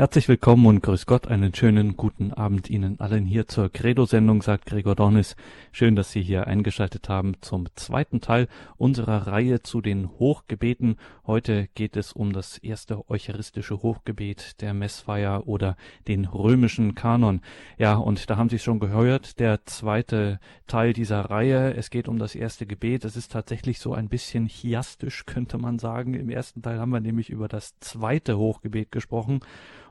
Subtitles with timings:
[0.00, 4.64] Herzlich willkommen und grüß Gott, einen schönen guten Abend Ihnen allen hier zur Credo-Sendung, sagt
[4.64, 5.36] Gregor Dornis.
[5.72, 10.96] Schön, dass Sie hier eingeschaltet haben zum zweiten Teil unserer Reihe zu den Hochgebeten.
[11.26, 15.76] Heute geht es um das erste eucharistische Hochgebet der Messfeier oder
[16.08, 17.42] den römischen Kanon.
[17.76, 21.74] Ja, und da haben Sie schon gehört, der zweite Teil dieser Reihe.
[21.74, 23.04] Es geht um das erste Gebet.
[23.04, 26.14] Es ist tatsächlich so ein bisschen chiastisch, könnte man sagen.
[26.14, 29.40] Im ersten Teil haben wir nämlich über das zweite Hochgebet gesprochen.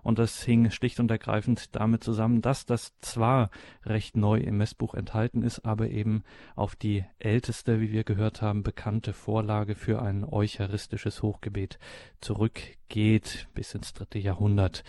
[0.04, 3.50] Und das hing schlicht und ergreifend damit zusammen, dass das zwar
[3.86, 6.24] recht neu im Messbuch enthalten ist, aber eben
[6.56, 11.80] auf die älteste, wie wir gehört haben, bekannte Vorlage für ein eucharistisches Hochgebet
[12.22, 14.84] zurückgeht bis ins dritte Jahrhundert.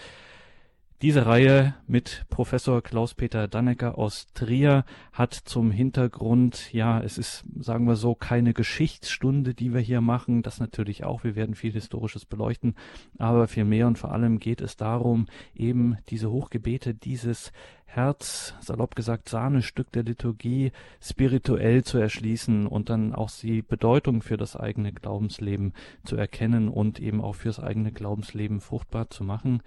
[1.03, 7.87] Diese Reihe mit Professor Klaus-Peter Dannecker aus Trier hat zum Hintergrund, ja, es ist, sagen
[7.89, 10.43] wir so, keine Geschichtsstunde, die wir hier machen.
[10.43, 11.25] Das natürlich auch.
[11.25, 12.75] Wir werden viel Historisches beleuchten.
[13.17, 15.25] Aber viel mehr und vor allem geht es darum,
[15.55, 17.51] eben diese Hochgebete, dieses
[17.87, 24.37] Herz, salopp gesagt, Sahnestück der Liturgie spirituell zu erschließen und dann auch die Bedeutung für
[24.37, 25.73] das eigene Glaubensleben
[26.05, 29.63] zu erkennen und eben auch fürs eigene Glaubensleben fruchtbar zu machen.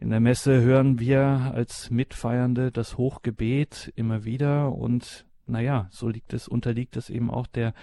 [0.00, 6.32] In der Messe hören wir als Mitfeiernde das Hochgebet immer wieder und naja, so liegt
[6.34, 7.74] es, unterliegt es eben auch der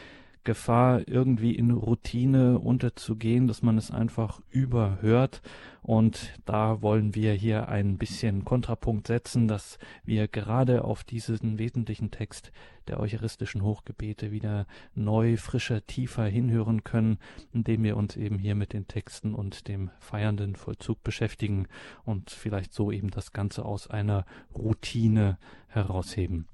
[0.46, 5.42] Gefahr, irgendwie in Routine unterzugehen, dass man es einfach überhört.
[5.82, 12.10] Und da wollen wir hier ein bisschen Kontrapunkt setzen, dass wir gerade auf diesen wesentlichen
[12.10, 12.52] Text
[12.88, 17.18] der eucharistischen Hochgebete wieder neu, frischer, tiefer hinhören können,
[17.54, 21.68] indem wir uns eben hier mit den Texten und dem feiernden Vollzug beschäftigen
[22.04, 26.48] und vielleicht so eben das Ganze aus einer Routine herausheben.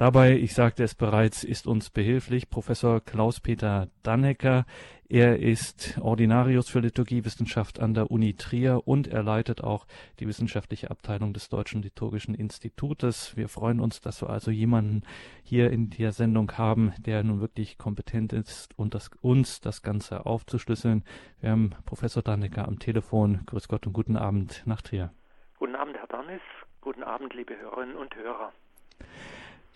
[0.00, 4.64] Dabei, ich sagte es bereits, ist uns behilflich Professor Klaus-Peter Dannecker.
[5.10, 9.86] Er ist Ordinarius für Liturgiewissenschaft an der Uni Trier und er leitet auch
[10.18, 13.36] die wissenschaftliche Abteilung des Deutschen Liturgischen Institutes.
[13.36, 15.02] Wir freuen uns, dass wir also jemanden
[15.42, 20.24] hier in der Sendung haben, der nun wirklich kompetent ist und das, uns das Ganze
[20.24, 21.04] aufzuschlüsseln.
[21.42, 23.42] Wir haben Professor Dannecker am Telefon.
[23.44, 25.12] Grüß Gott und guten Abend nach Trier.
[25.58, 26.40] Guten Abend, Herr Dannis.
[26.80, 28.50] Guten Abend, liebe Hörerinnen und Hörer.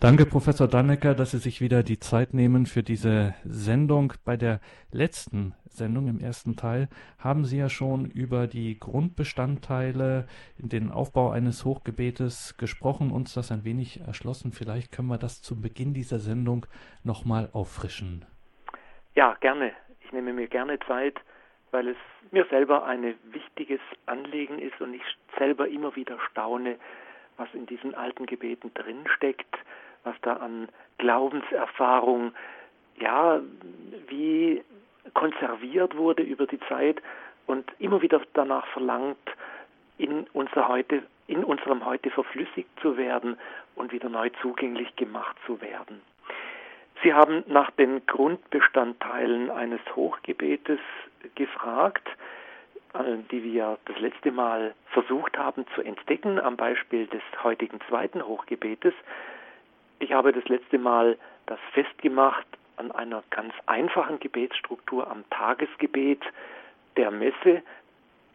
[0.01, 4.11] Danke, Professor Dannecker, dass Sie sich wieder die Zeit nehmen für diese Sendung.
[4.25, 4.59] Bei der
[4.91, 11.63] letzten Sendung im ersten Teil haben Sie ja schon über die Grundbestandteile, den Aufbau eines
[11.63, 14.51] Hochgebetes gesprochen, uns das ein wenig erschlossen.
[14.51, 16.65] Vielleicht können wir das zu Beginn dieser Sendung
[17.05, 18.25] nochmal auffrischen.
[19.15, 19.71] Ja, gerne.
[20.01, 21.15] Ich nehme mir gerne Zeit,
[21.71, 21.97] weil es
[22.31, 25.03] mir selber ein wichtiges Anliegen ist und ich
[25.39, 26.75] selber immer wieder staune,
[27.37, 29.55] was in diesen alten Gebeten drinsteckt
[30.05, 32.33] was da an Glaubenserfahrung,
[32.97, 33.41] ja,
[34.07, 34.63] wie
[35.13, 37.01] konserviert wurde über die Zeit
[37.47, 39.17] und immer wieder danach verlangt,
[39.97, 43.37] in, unser heute, in unserem Heute verflüssigt zu werden
[43.75, 46.01] und wieder neu zugänglich gemacht zu werden.
[47.03, 50.79] Sie haben nach den Grundbestandteilen eines Hochgebetes
[51.35, 52.07] gefragt,
[52.93, 58.25] äh, die wir das letzte Mal versucht haben zu entdecken am Beispiel des heutigen zweiten
[58.25, 58.93] Hochgebetes.
[59.99, 62.45] Ich habe das letzte Mal das festgemacht
[62.77, 66.21] an einer ganz einfachen Gebetsstruktur am Tagesgebet
[66.97, 67.61] der Messe,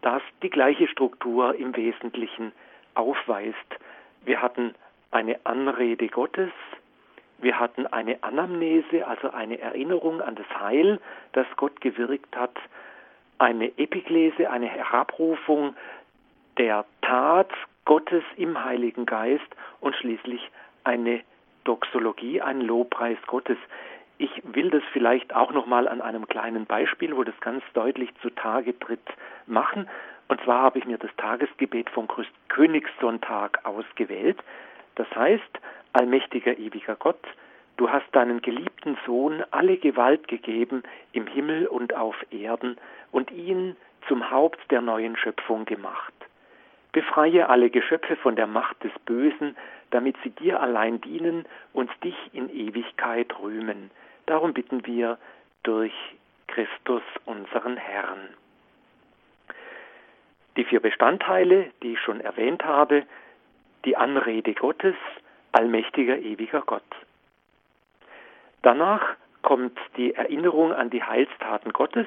[0.03, 2.53] das die gleiche Struktur im Wesentlichen
[2.95, 3.57] aufweist.
[4.25, 4.75] Wir hatten
[5.11, 6.53] eine Anrede Gottes,
[7.39, 11.01] wir hatten eine Anamnese, also eine Erinnerung an das Heil,
[11.33, 12.57] das Gott gewirkt hat,
[13.39, 15.75] eine Epiklese, eine Herabrufung
[16.59, 17.51] der Tat
[17.87, 19.49] Gottes im Heiligen Geist
[19.81, 20.51] und schließlich
[20.85, 21.23] eine
[21.65, 23.59] Doxologie ein Lobpreis Gottes.
[24.19, 28.11] Ich will das vielleicht auch noch mal an einem kleinen Beispiel, wo das ganz deutlich
[28.23, 29.07] zutage tritt,
[29.47, 29.89] machen.
[30.29, 32.07] Und zwar habe ich mir das Tagesgebet vom
[32.49, 34.39] Königssonntag ausgewählt.
[34.95, 35.61] Das heißt,
[35.93, 37.23] allmächtiger ewiger Gott,
[37.77, 40.83] du hast deinen geliebten Sohn alle Gewalt gegeben
[41.13, 42.77] im Himmel und auf Erden
[43.11, 46.13] und ihn zum Haupt der neuen Schöpfung gemacht.
[46.93, 49.57] Befreie alle Geschöpfe von der Macht des Bösen,
[49.91, 53.91] damit sie dir allein dienen und dich in Ewigkeit rühmen.
[54.27, 55.19] Darum bitten wir
[55.63, 55.93] durch
[56.47, 58.29] Christus unseren Herrn.
[60.57, 63.05] Die vier Bestandteile, die ich schon erwähnt habe,
[63.85, 64.97] die Anrede Gottes,
[65.53, 66.83] allmächtiger ewiger Gott.
[68.63, 72.07] Danach kommt die Erinnerung an die Heilstaten Gottes,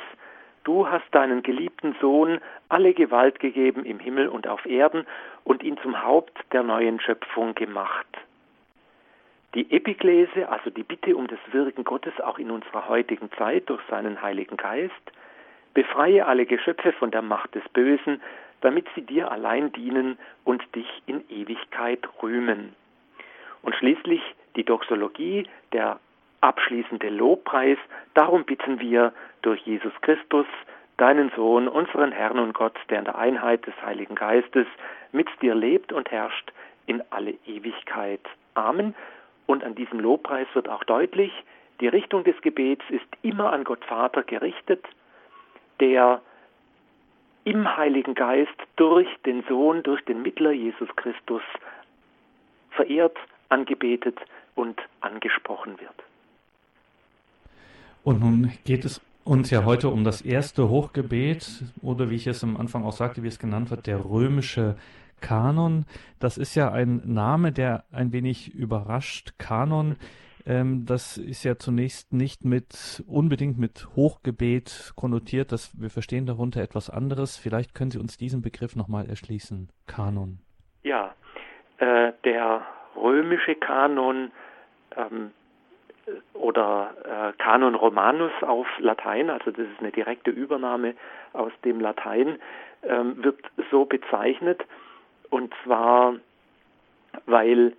[0.63, 2.39] Du hast deinen geliebten Sohn
[2.69, 5.06] alle Gewalt gegeben im Himmel und auf Erden
[5.44, 8.07] und ihn zum Haupt der neuen Schöpfung gemacht.
[9.56, 13.81] Die Epiklese, also die Bitte um das Wirken Gottes auch in unserer heutigen Zeit durch
[13.89, 14.94] seinen Heiligen Geist,
[15.74, 18.21] befreie alle Geschöpfe von der Macht des Bösen,
[18.62, 22.74] damit sie dir allein dienen und dich in Ewigkeit rühmen.
[23.62, 24.21] Und schließlich
[24.56, 26.00] die Doxologie, der
[26.44, 27.78] abschließende Lobpreis,
[28.13, 30.45] darum bitten wir durch Jesus Christus,
[30.98, 34.68] deinen Sohn, unseren Herrn und Gott, der in der Einheit des Heiligen Geistes
[35.12, 36.51] mit dir lebt und herrscht
[36.86, 38.22] in alle Ewigkeit.
[38.56, 38.94] Amen.
[39.48, 41.31] Und an diesem Lobpreis wird auch deutlich,
[41.80, 44.86] die Richtung des Gebets ist immer an Gott Vater gerichtet,
[45.80, 46.22] der
[47.45, 51.42] im Heiligen Geist durch den Sohn, durch den Mittler Jesus Christus
[52.72, 53.18] verehrt,
[53.50, 54.19] angebetet
[54.56, 55.95] und angesprochen wird.
[58.03, 62.44] Und nun geht es uns ja heute um das erste Hochgebet oder wie ich es
[62.44, 64.75] am Anfang auch sagte, wie es genannt wird, der römische
[65.21, 65.85] Kanon.
[66.19, 69.35] Das ist ja ein Name, der ein wenig überrascht.
[69.38, 69.95] Kanon,
[70.45, 75.53] ähm, das ist ja zunächst nicht mit unbedingt mit Hochgebet konnotiert.
[75.53, 77.38] Das, wir verstehen darunter etwas anderes.
[77.38, 79.69] Vielleicht können Sie uns diesen Begriff nochmal erschließen.
[79.88, 80.39] Kanon.
[80.83, 81.15] Ja,
[81.77, 82.65] äh, der
[82.97, 84.31] römische Kanon
[84.97, 85.31] ähm,
[86.33, 90.95] oder äh, Canon Romanus auf Latein, also das ist eine direkte Übernahme
[91.33, 92.39] aus dem Latein,
[92.83, 93.39] ähm, wird
[93.71, 94.63] so bezeichnet
[95.29, 96.15] und zwar,
[97.25, 97.73] weil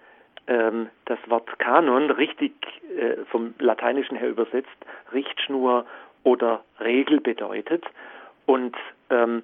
[0.47, 2.53] ähm, das Wort Kanon richtig
[2.97, 4.69] äh, vom Lateinischen her übersetzt
[5.13, 5.87] Richtschnur
[6.23, 7.85] oder Regel bedeutet
[8.47, 8.77] und
[9.11, 9.43] ähm,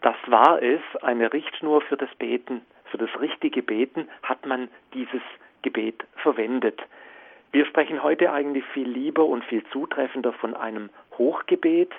[0.00, 5.22] das war es, eine Richtschnur für das Beten, für das richtige Beten hat man dieses
[5.62, 6.80] Gebet verwendet.
[7.52, 10.88] Wir sprechen heute eigentlich viel lieber und viel zutreffender von einem
[11.18, 11.92] Hochgebet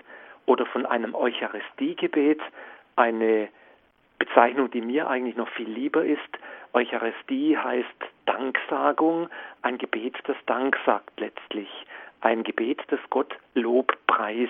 [0.48, 2.42] oder von einem Eucharistiegebet,
[2.96, 3.50] eine
[4.18, 6.20] Bezeichnung, die mir eigentlich noch viel lieber ist.
[6.74, 7.88] Eucharistie heißt
[8.26, 9.30] Danksagung,
[9.62, 11.70] ein Gebet, das Dank sagt letztlich,
[12.22, 14.50] ein Gebet, das Gott Lob preist.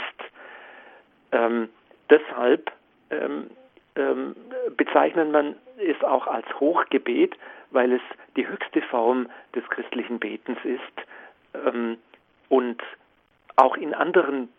[1.34, 1.68] Ähm,
[2.10, 2.72] deshalb
[3.10, 3.50] ähm,
[3.96, 4.36] ähm,
[4.78, 7.36] bezeichnet man es auch als Hochgebet,
[7.74, 8.02] weil es
[8.36, 11.08] die höchste Form des christlichen Betens ist
[11.66, 11.98] ähm,
[12.50, 12.82] und
[13.56, 14.50] auch in anderen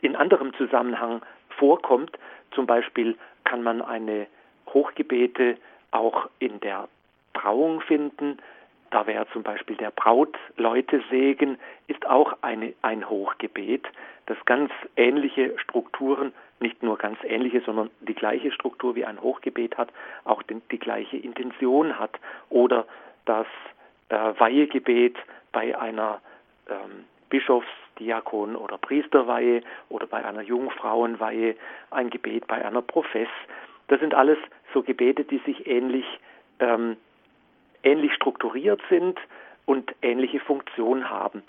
[0.00, 2.16] in anderem Zusammenhang vorkommt.
[2.52, 4.26] Zum Beispiel kann man eine
[4.72, 5.56] Hochgebete
[5.90, 6.88] auch in der
[7.34, 8.38] Trauung finden.
[8.90, 11.58] Da wäre zum Beispiel der Brautleutesegen,
[11.88, 13.86] ist auch eine, ein Hochgebet,
[14.26, 19.76] das ganz ähnliche Strukturen nicht nur ganz ähnliche, sondern die gleiche Struktur wie ein Hochgebet
[19.78, 19.90] hat,
[20.24, 22.18] auch den, die gleiche Intention hat.
[22.50, 22.86] Oder
[23.24, 23.46] das
[24.08, 25.16] äh, Weihegebet
[25.52, 26.20] bei einer
[26.68, 27.66] ähm, Bischofs-,
[27.98, 31.56] Diakon- oder Priesterweihe oder bei einer Jungfrauenweihe,
[31.90, 33.28] ein Gebet bei einer Profess.
[33.88, 34.38] Das sind alles
[34.72, 36.06] so Gebete, die sich ähnlich,
[36.60, 36.96] ähm,
[37.82, 39.18] ähnlich strukturiert sind
[39.66, 41.42] und ähnliche Funktion haben.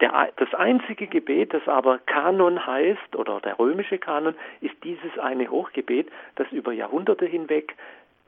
[0.00, 5.50] Der, das einzige Gebet, das aber Kanon heißt, oder der römische Kanon, ist dieses eine
[5.50, 7.74] Hochgebet, das über Jahrhunderte hinweg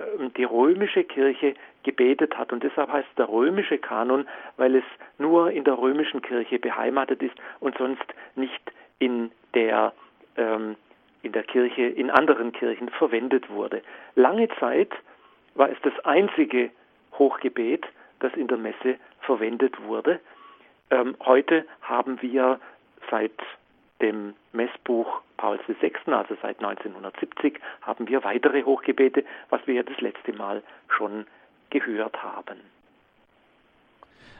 [0.00, 2.52] ähm, die römische Kirche gebetet hat.
[2.52, 4.26] Und deshalb heißt der römische Kanon,
[4.56, 4.84] weil es
[5.18, 9.92] nur in der römischen Kirche beheimatet ist und sonst nicht in der,
[10.36, 10.76] ähm,
[11.22, 13.82] in der Kirche, in anderen Kirchen verwendet wurde.
[14.16, 14.92] Lange Zeit
[15.54, 16.70] war es das einzige
[17.18, 17.86] Hochgebet,
[18.18, 20.20] das in der Messe verwendet wurde.
[20.90, 22.60] Ähm, heute haben wir
[23.10, 23.32] seit
[24.00, 30.00] dem Messbuch Pauls VI., also seit 1970, haben wir weitere Hochgebete, was wir ja das
[30.00, 31.26] letzte Mal schon
[31.70, 32.58] gehört haben.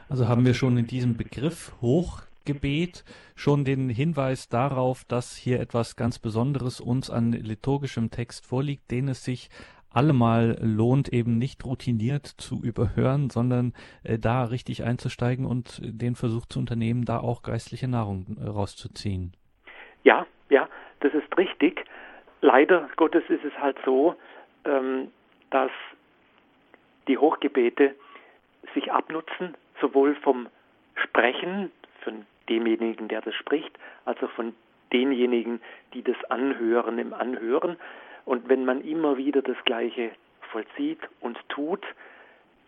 [0.09, 5.95] Also haben wir schon in diesem Begriff Hochgebet schon den Hinweis darauf, dass hier etwas
[5.95, 9.49] ganz Besonderes uns an liturgischem Text vorliegt, den es sich
[9.91, 16.45] allemal lohnt, eben nicht routiniert zu überhören, sondern äh, da richtig einzusteigen und den Versuch
[16.45, 19.33] zu unternehmen, da auch geistliche Nahrung äh, rauszuziehen.
[20.03, 20.67] Ja, ja,
[21.01, 21.85] das ist richtig.
[22.41, 24.15] Leider Gottes ist es halt so,
[24.65, 25.11] ähm,
[25.49, 25.71] dass
[27.07, 27.95] die Hochgebete
[28.73, 30.47] sich abnutzen, sowohl vom
[30.95, 31.71] Sprechen,
[32.03, 34.53] von demjenigen, der das spricht, als auch von
[34.91, 35.61] denjenigen,
[35.93, 37.77] die das anhören im Anhören.
[38.31, 40.11] Und wenn man immer wieder das Gleiche
[40.53, 41.85] vollzieht und tut,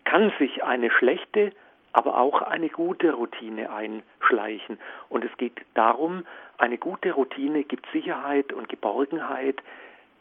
[0.04, 1.52] kann sich eine schlechte,
[1.94, 4.78] aber auch eine gute Routine einschleichen.
[5.08, 6.26] Und es geht darum,
[6.58, 9.62] eine gute Routine gibt Sicherheit und Geborgenheit,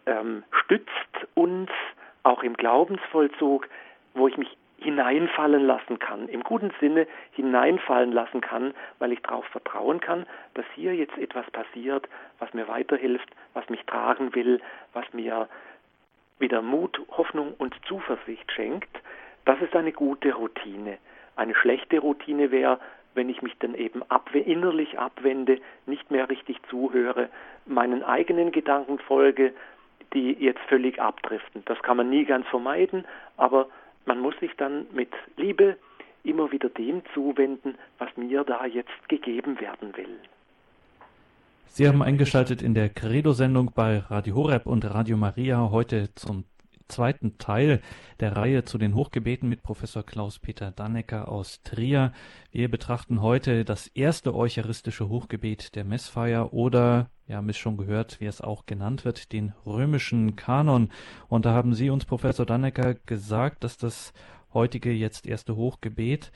[0.05, 1.69] ähm, stützt uns
[2.23, 3.67] auch im Glaubensvollzug,
[4.13, 9.45] wo ich mich hineinfallen lassen kann, im guten Sinne hineinfallen lassen kann, weil ich darauf
[9.45, 10.25] vertrauen kann,
[10.55, 12.07] dass hier jetzt etwas passiert,
[12.39, 14.61] was mir weiterhilft, was mich tragen will,
[14.93, 15.47] was mir
[16.39, 18.99] wieder Mut, Hoffnung und Zuversicht schenkt.
[19.45, 20.97] Das ist eine gute Routine.
[21.35, 22.79] Eine schlechte Routine wäre,
[23.15, 27.29] wenn ich mich dann eben abwe innerlich abwende, nicht mehr richtig zuhöre,
[27.65, 29.53] meinen eigenen Gedanken folge,
[30.13, 31.63] die jetzt völlig abdriften.
[31.65, 33.05] Das kann man nie ganz vermeiden,
[33.37, 33.67] aber
[34.05, 35.77] man muss sich dann mit Liebe
[36.23, 40.19] immer wieder dem zuwenden, was mir da jetzt gegeben werden will.
[41.65, 46.45] Sie haben eingeschaltet in der Credo-Sendung bei Radio Horeb und Radio Maria heute zum
[46.93, 47.81] zweiten Teil
[48.19, 52.13] der Reihe zu den Hochgebeten mit Professor Klaus-Peter Dannecker aus Trier.
[52.51, 58.21] Wir betrachten heute das erste eucharistische Hochgebet der Messfeier oder, wir haben es schon gehört,
[58.21, 60.91] wie es auch genannt wird, den römischen Kanon.
[61.29, 64.13] Und da haben Sie uns, Professor Dannecker, gesagt, dass das
[64.53, 66.31] heutige jetzt erste Hochgebet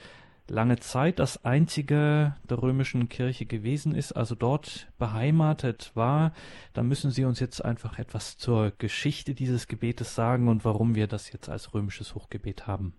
[0.49, 6.31] lange Zeit das einzige der römischen Kirche gewesen ist, also dort beheimatet war.
[6.73, 11.07] Da müssen Sie uns jetzt einfach etwas zur Geschichte dieses Gebetes sagen und warum wir
[11.07, 12.93] das jetzt als römisches Hochgebet haben.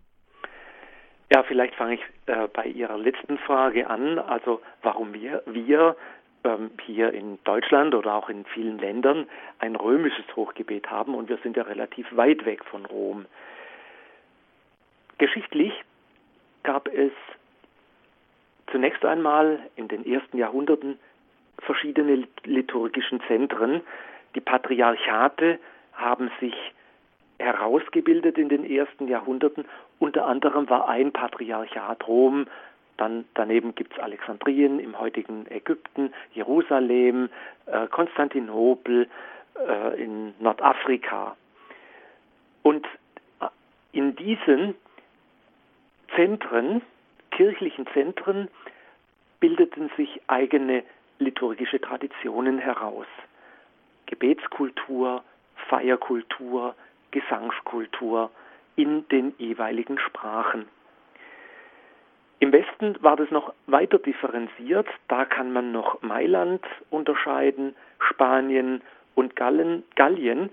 [1.31, 5.95] Ja, vielleicht fange ich äh, bei Ihrer letzten Frage an, also warum wir, wir
[6.45, 9.26] ähm, hier in Deutschland oder auch in vielen Ländern
[9.59, 13.26] ein römisches Hochgebet haben und wir sind ja relativ weit weg von Rom.
[15.19, 15.73] Geschichtlich
[16.62, 17.12] gab es
[18.71, 20.99] zunächst einmal in den ersten Jahrhunderten
[21.59, 23.81] verschiedene liturgischen Zentren.
[24.35, 25.59] Die Patriarchate
[25.93, 26.55] haben sich
[27.39, 29.65] herausgebildet in den ersten Jahrhunderten.
[29.99, 32.47] Unter anderem war ein Patriarchat Rom,
[32.99, 37.31] dann daneben gibt es Alexandrien im heutigen Ägypten, Jerusalem,
[37.67, 39.09] äh, Konstantinopel
[39.55, 41.37] äh, in Nordafrika.
[42.63, 42.85] Und
[43.41, 43.47] äh,
[43.93, 44.75] in diesen
[46.15, 46.83] Zentren
[47.31, 48.49] kirchlichen Zentren
[49.41, 50.83] bildeten sich eigene
[51.19, 53.07] liturgische Traditionen heraus.
[54.07, 55.23] Gebetskultur,
[55.69, 56.75] Feierkultur,
[57.11, 58.31] Gesangskultur
[58.77, 60.67] in den jeweiligen Sprachen.
[62.41, 64.87] Im Westen war das noch weiter differenziert.
[65.09, 68.81] Da kann man noch Mailand unterscheiden, Spanien
[69.17, 70.51] und Gallen, Gallien,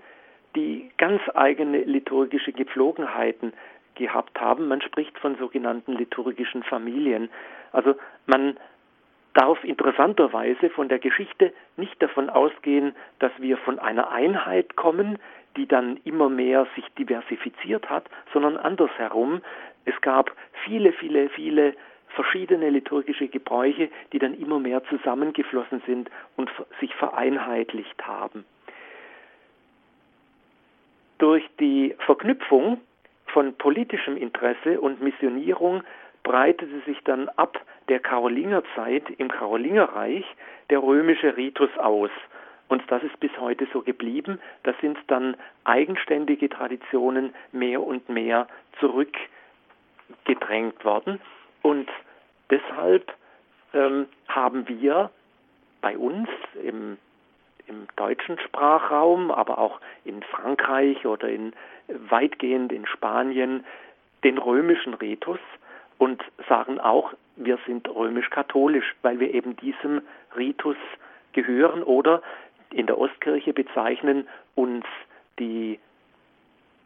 [0.56, 3.52] die ganz eigene liturgische Gepflogenheiten
[3.96, 4.68] gehabt haben.
[4.68, 7.28] Man spricht von sogenannten liturgischen Familien.
[7.72, 7.94] Also
[8.26, 8.56] man
[9.34, 15.18] darf interessanterweise von der Geschichte nicht davon ausgehen, dass wir von einer Einheit kommen,
[15.56, 19.42] die dann immer mehr sich diversifiziert hat, sondern andersherum.
[19.84, 20.30] Es gab
[20.64, 21.74] viele, viele, viele
[22.08, 26.50] verschiedene liturgische Gebräuche, die dann immer mehr zusammengeflossen sind und
[26.80, 28.44] sich vereinheitlicht haben.
[31.18, 32.80] Durch die Verknüpfung
[33.36, 35.82] von politischem Interesse und Missionierung
[36.22, 40.24] breitete sich dann ab der Karolingerzeit im Karolingerreich
[40.70, 42.08] der römische Ritus aus.
[42.68, 44.40] Und das ist bis heute so geblieben.
[44.62, 48.48] Da sind dann eigenständige Traditionen mehr und mehr
[48.80, 51.20] zurückgedrängt worden.
[51.60, 51.90] Und
[52.48, 53.12] deshalb
[53.74, 55.10] ähm, haben wir
[55.82, 56.30] bei uns
[56.64, 56.96] im
[57.66, 61.52] im deutschen Sprachraum, aber auch in Frankreich oder in
[61.88, 63.64] weitgehend in Spanien
[64.24, 65.38] den römischen Ritus
[65.98, 70.02] und sagen auch, wir sind römisch-katholisch, weil wir eben diesem
[70.36, 70.76] Ritus
[71.32, 72.22] gehören oder
[72.70, 74.84] in der Ostkirche bezeichnen uns
[75.38, 75.78] die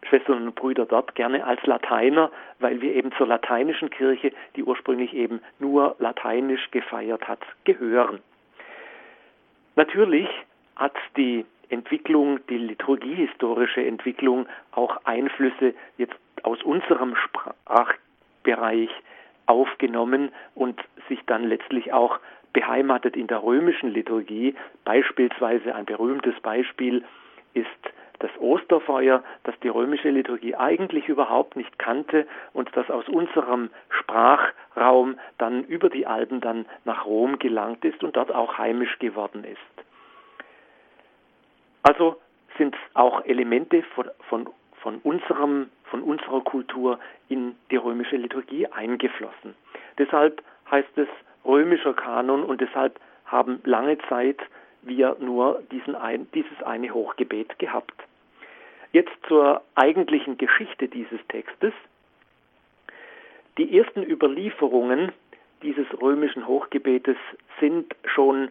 [0.09, 5.15] Schwestern und Brüder dort gerne als Lateiner, weil wir eben zur lateinischen Kirche, die ursprünglich
[5.15, 8.21] eben nur lateinisch gefeiert hat, gehören.
[9.77, 10.29] Natürlich
[10.77, 18.91] hat die Entwicklung, die liturgiehistorische Entwicklung auch Einflüsse jetzt aus unserem Sprachbereich
[19.47, 22.19] aufgenommen und sich dann letztlich auch
[22.53, 24.55] beheimatet in der römischen Liturgie.
[24.85, 27.05] Beispielsweise ein berühmtes Beispiel
[27.55, 27.69] ist
[28.21, 35.19] das Osterfeuer, das die römische Liturgie eigentlich überhaupt nicht kannte und das aus unserem Sprachraum
[35.39, 39.90] dann über die Alpen dann nach Rom gelangt ist und dort auch heimisch geworden ist.
[41.83, 42.21] Also
[42.59, 44.49] sind auch Elemente von, von,
[44.83, 49.55] von, unserem, von unserer Kultur in die römische Liturgie eingeflossen.
[49.99, 51.09] Deshalb heißt es
[51.45, 54.39] römischer Kanon und deshalb haben lange Zeit
[54.83, 57.95] wir nur diesen ein, dieses eine Hochgebet gehabt.
[58.93, 61.73] Jetzt zur eigentlichen Geschichte dieses Textes.
[63.59, 65.13] Die ersten Überlieferungen
[65.63, 67.17] dieses römischen Hochgebetes
[67.61, 68.51] sind schon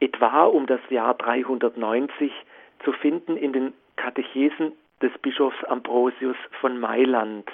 [0.00, 2.32] etwa um das Jahr 390
[2.84, 7.48] zu finden in den Katechesen des Bischofs Ambrosius von Mailand.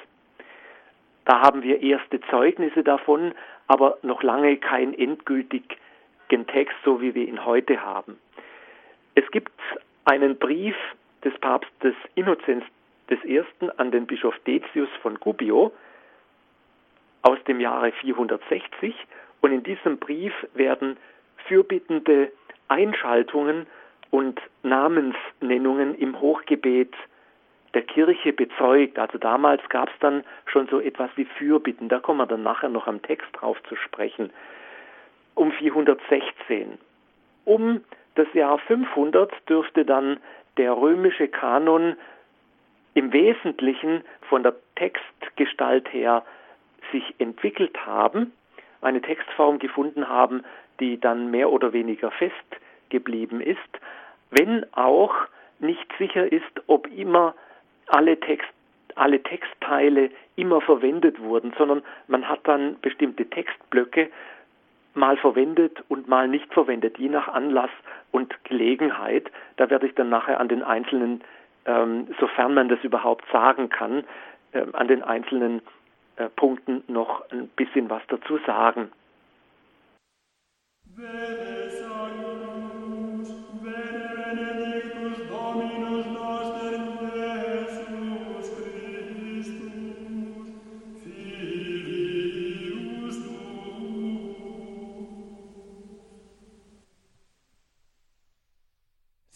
[1.25, 3.35] Da haben wir erste Zeugnisse davon,
[3.67, 8.19] aber noch lange keinen endgültigen Text, so wie wir ihn heute haben.
[9.15, 9.53] Es gibt
[10.05, 10.77] einen Brief
[11.25, 12.65] des Papstes Innozenz
[13.11, 13.43] I.
[13.77, 15.73] an den Bischof Decius von Gubbio
[17.23, 18.95] aus dem Jahre 460
[19.41, 20.97] und in diesem Brief werden
[21.47, 22.33] fürbittende
[22.69, 23.67] Einschaltungen
[24.11, 26.95] und Namensnennungen im Hochgebet
[27.75, 28.99] der Kirche bezeugt.
[28.99, 31.89] Also damals gab es dann schon so etwas wie Fürbitten.
[31.89, 34.31] Da kommen wir dann nachher noch am Text drauf zu sprechen.
[35.35, 36.79] Um 416.
[37.45, 37.85] Um
[38.17, 40.19] das Jahr 500 dürfte dann
[40.57, 41.97] der römische Kanon
[42.95, 46.25] im Wesentlichen von der Textgestalt her
[46.93, 48.33] sich entwickelt haben,
[48.83, 50.43] eine Textform gefunden haben,
[50.81, 52.35] die dann mehr oder weniger fest
[52.89, 53.59] geblieben ist,
[54.31, 55.15] wenn auch
[55.59, 57.35] nicht sicher ist, ob immer
[57.87, 58.49] alle, Text,
[58.95, 64.11] alle Textteile immer verwendet wurden, sondern man hat dann bestimmte Textblöcke
[64.95, 67.71] mal verwendet und mal nicht verwendet, je nach Anlass
[68.11, 69.31] und Gelegenheit.
[69.57, 71.23] Da werde ich dann nachher an den einzelnen,
[71.67, 74.05] ähm, sofern man das überhaupt sagen kann,
[74.53, 75.63] äh, an den einzelnen
[76.17, 78.91] äh, Punkten noch ein bisschen was dazu sagen.
[81.01, 81.80] Bene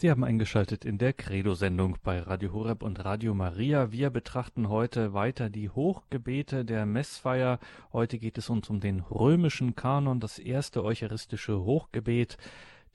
[0.04, 3.90] Sie haben eingeschaltet in der Credo-Sendung bei Radio Horeb und Radio Maria.
[3.90, 7.58] Wir betrachten heute weiter die Hochgebete der Messfeier.
[7.90, 12.37] Heute geht es uns um den römischen Kanon, das erste eucharistische Hochgebet.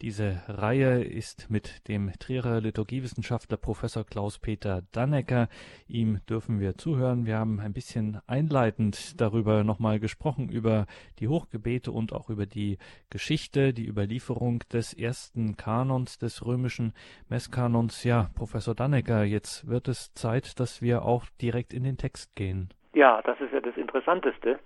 [0.02, 5.50] Diese Reihe ist mit dem Trierer Liturgiewissenschaftler Professor Klaus-Peter Dannecker.
[5.90, 7.26] Ihm dürfen wir zuhören.
[7.26, 10.86] Wir haben ein bisschen einleitend darüber nochmal gesprochen, über
[11.20, 12.78] die Hochgebete und auch über die
[13.10, 16.94] Geschichte, die Überlieferung des ersten Kanons, des römischen
[17.28, 18.06] Messkanons.
[18.06, 22.70] Ja, Professor Dannecker, jetzt wird es Zeit, dass wir auch direkt in den Text gehen.
[22.94, 24.60] Ja, das ist ja das Interessanteste.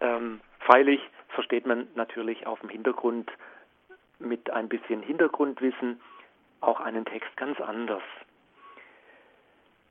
[0.00, 3.32] Ähm, freilich versteht man natürlich auf dem Hintergrund
[4.18, 6.00] mit ein bisschen Hintergrundwissen
[6.60, 8.02] auch einen Text ganz anders.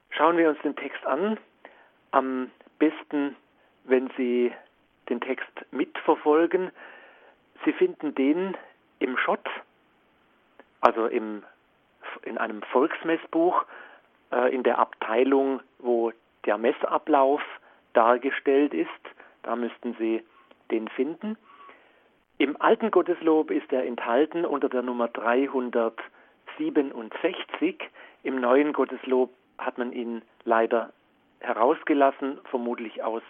[0.09, 1.37] Schauen wir uns den Text an.
[2.11, 3.35] Am besten,
[3.85, 4.51] wenn Sie
[5.09, 6.71] den Text mitverfolgen.
[7.65, 8.57] Sie finden den
[8.99, 9.47] im Schott,
[10.81, 11.43] also im,
[12.23, 13.65] in einem Volksmessbuch,
[14.31, 16.11] äh, in der Abteilung, wo
[16.45, 17.41] der Messablauf
[17.93, 18.89] dargestellt ist.
[19.43, 20.23] Da müssten Sie
[20.71, 21.37] den finden.
[22.39, 27.77] Im alten Gotteslob ist er enthalten unter der Nummer 367.
[28.23, 30.91] Im neuen Gotteslob hat man ihn leider
[31.39, 33.21] herausgelassen, vermutlich aus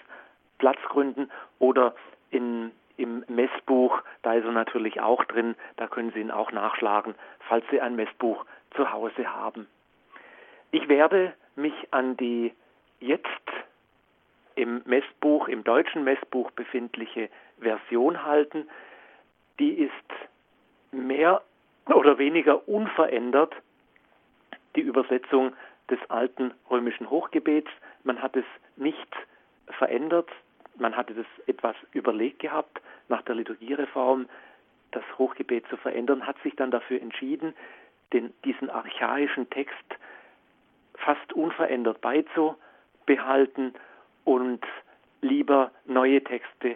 [0.58, 1.94] Platzgründen oder
[2.32, 7.14] in, im Messbuch, da ist er natürlich auch drin, da können Sie ihn auch nachschlagen,
[7.48, 9.68] falls Sie ein Messbuch zu Hause haben.
[10.72, 12.54] Ich werde mich an die
[13.00, 13.28] jetzt
[14.56, 18.68] im Messbuch, im deutschen Messbuch befindliche Version halten
[19.60, 19.92] die ist
[20.92, 21.42] mehr
[21.88, 23.54] oder weniger unverändert
[24.76, 25.54] die Übersetzung
[25.90, 27.70] des alten römischen Hochgebets.
[28.04, 29.16] Man hat es nicht
[29.68, 30.30] verändert,
[30.78, 34.28] man hatte das etwas überlegt gehabt nach der Liturgiereform,
[34.92, 37.54] das Hochgebet zu verändern, hat sich dann dafür entschieden,
[38.14, 39.76] den, diesen archaischen Text
[40.96, 43.74] fast unverändert beizubehalten
[44.24, 44.64] und
[45.22, 46.76] lieber neue Texte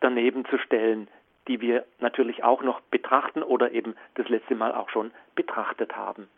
[0.00, 1.08] daneben zu stellen,
[1.50, 6.28] die wir natürlich auch noch betrachten oder eben das letzte Mal auch schon betrachtet haben.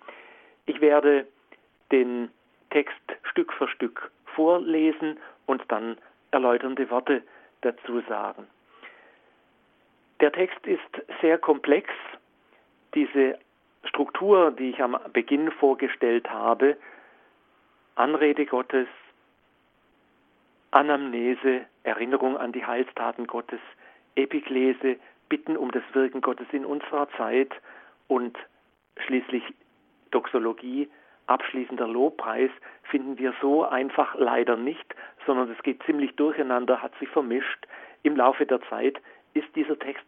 [0.64, 1.27] Ich werde
[1.90, 2.31] den
[2.70, 5.98] Text Stück für Stück vorlesen und dann
[6.31, 7.22] erläuternde Worte
[7.61, 8.46] dazu sagen.
[10.20, 10.81] Der Text ist
[11.20, 11.90] sehr komplex.
[12.94, 13.38] Diese
[13.85, 16.79] Struktur, die ich am Beginn vorgestellt habe,
[17.96, 18.88] Anrede Gottes,
[20.70, 23.61] Anamnese, Erinnerung an die Heilstaten Gottes,
[24.16, 24.96] Epiklese,
[25.29, 27.51] Bitten um das Wirken Gottes in unserer Zeit
[28.07, 28.37] und
[29.07, 29.42] schließlich
[30.11, 30.90] Doxologie,
[31.27, 32.51] abschließender Lobpreis
[32.83, 34.94] finden wir so einfach leider nicht,
[35.25, 37.66] sondern es geht ziemlich durcheinander, hat sich vermischt.
[38.03, 39.01] Im Laufe der Zeit
[39.33, 40.05] ist dieser Text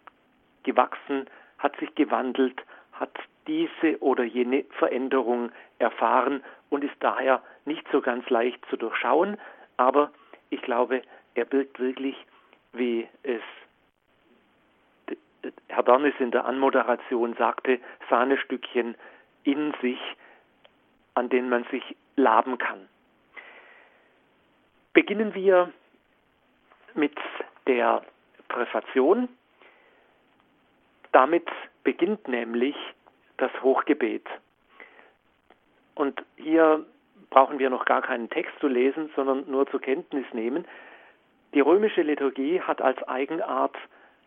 [0.65, 1.27] gewachsen,
[1.59, 2.61] hat sich gewandelt,
[2.93, 9.39] hat diese oder jene Veränderung erfahren und ist daher nicht so ganz leicht zu durchschauen,
[9.77, 10.11] aber
[10.51, 11.03] ich glaube,
[11.35, 12.17] er birgt wirklich,
[12.73, 13.43] wie es
[15.75, 18.97] Herr Bernis in der Anmoderation sagte, Sahnestückchen
[19.43, 19.99] in sich,
[21.15, 22.89] an denen man sich laben kann.
[24.93, 25.73] Beginnen wir
[26.95, 27.17] mit
[27.67, 28.03] der
[28.49, 29.29] Präfation.
[31.13, 31.49] Damit
[31.83, 32.77] beginnt nämlich
[33.37, 34.27] das Hochgebet.
[35.97, 36.85] Und hier
[37.31, 40.67] brauchen wir noch gar keinen Text zu lesen, sondern nur zur Kenntnis nehmen.
[41.53, 43.77] Die römische Liturgie hat als Eigenart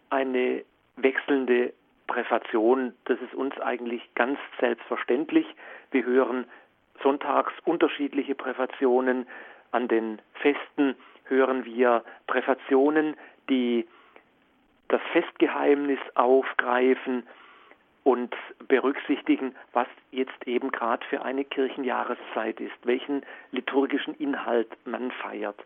[0.09, 0.63] eine
[0.97, 1.73] wechselnde
[2.07, 5.45] Präfation, das ist uns eigentlich ganz selbstverständlich.
[5.91, 6.45] Wir hören
[7.03, 9.27] sonntags unterschiedliche Präfationen.
[9.71, 13.15] An den Festen hören wir Präfationen,
[13.49, 13.87] die
[14.87, 17.23] das Festgeheimnis aufgreifen
[18.03, 18.33] und
[18.69, 25.59] berücksichtigen, was jetzt eben gerade für eine Kirchenjahreszeit ist, welchen liturgischen Inhalt man feiert.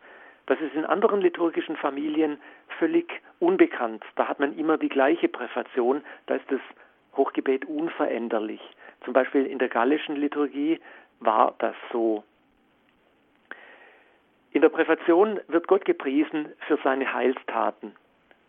[0.47, 2.39] Das ist in anderen liturgischen Familien
[2.80, 4.04] völlig unbekannt.
[4.15, 6.62] Da hat man immer die gleiche Präfation, da ist das
[7.15, 8.62] Hochgebet unveränderlich.
[9.04, 10.80] Zum Beispiel in der gallischen Liturgie
[11.19, 12.23] war das so.
[14.51, 17.95] In der Präfation wird Gott gepriesen für seine Heilstaten.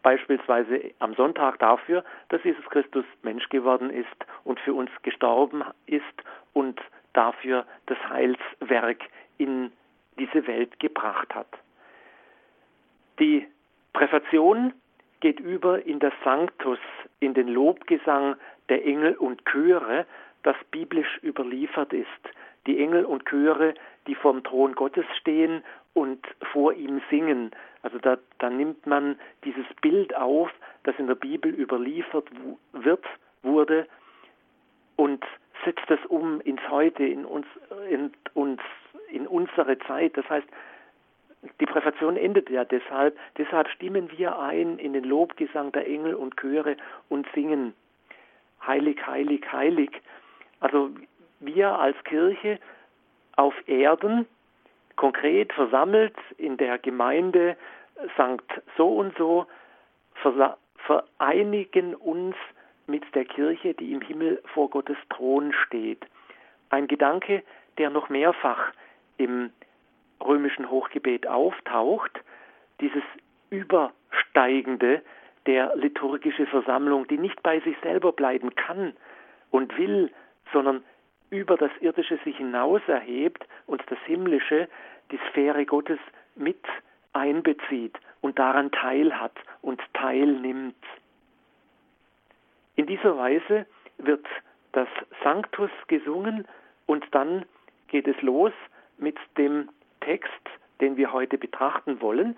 [0.03, 4.09] Beispielsweise am Sonntag dafür, dass Jesus Christus Mensch geworden ist
[4.43, 6.03] und für uns gestorben ist
[6.55, 6.81] und
[7.13, 9.05] dafür das Heilswerk
[9.39, 9.71] in
[10.19, 11.47] diese Welt gebracht hat.
[13.23, 13.47] Die
[13.93, 14.73] Präfation
[15.21, 16.81] geht über in das Sanctus,
[17.21, 18.35] in den Lobgesang
[18.69, 20.07] der Engel und Chöre,
[20.43, 22.09] das biblisch überliefert ist.
[22.67, 23.75] Die Engel und Chöre,
[24.09, 25.63] die vorm Thron Gottes stehen
[25.95, 26.19] und
[26.53, 27.53] vor ihm singen.
[27.83, 30.51] Also da, da nimmt man dieses Bild auf,
[30.83, 32.27] das in der Bibel überliefert
[32.73, 33.05] wird,
[33.45, 33.87] wurde
[34.97, 35.25] und
[35.65, 37.47] setzt das um ins Heute, in uns,
[37.89, 38.61] in uns,
[39.13, 40.17] in unsere Zeit.
[40.17, 40.49] Das heißt,
[41.61, 43.19] die Präfation endet ja deshalb.
[43.37, 46.77] Deshalb stimmen wir ein in den Lobgesang der Engel und Chöre
[47.09, 47.75] und singen
[48.65, 49.91] Heilig, heilig, heilig.
[50.61, 50.91] Also
[51.41, 52.61] wir als Kirche
[53.35, 54.27] auf Erden,
[54.95, 57.57] konkret versammelt in der Gemeinde
[58.17, 59.47] Sankt so und so,
[60.87, 62.37] vereinigen uns
[62.87, 66.05] mit der Kirche, die im Himmel vor Gottes Thron steht.
[66.71, 67.43] Ein Gedanke,
[67.79, 68.73] der noch mehrfach
[69.19, 69.51] im
[70.25, 72.13] römischen Hochgebet auftaucht,
[72.81, 73.03] dieses
[73.51, 75.03] Übersteigende
[75.47, 78.95] der liturgische Versammlung, die nicht bei sich selber bleiben kann
[79.51, 80.11] und will,
[80.53, 80.83] sondern
[81.31, 84.69] über das Irdische sich hinaus erhebt und das Himmlische,
[85.11, 85.99] die Sphäre Gottes
[86.37, 86.63] mit
[87.13, 90.77] einbezieht und daran teilhat und teilnimmt.
[92.77, 93.67] In dieser Weise
[93.99, 94.27] wird
[94.73, 94.89] das
[95.23, 96.47] Sanctus gesungen
[96.87, 97.45] und dann
[97.89, 98.53] geht es los
[98.99, 99.69] mit dem
[100.05, 100.31] Text,
[100.81, 102.37] den wir heute betrachten wollen.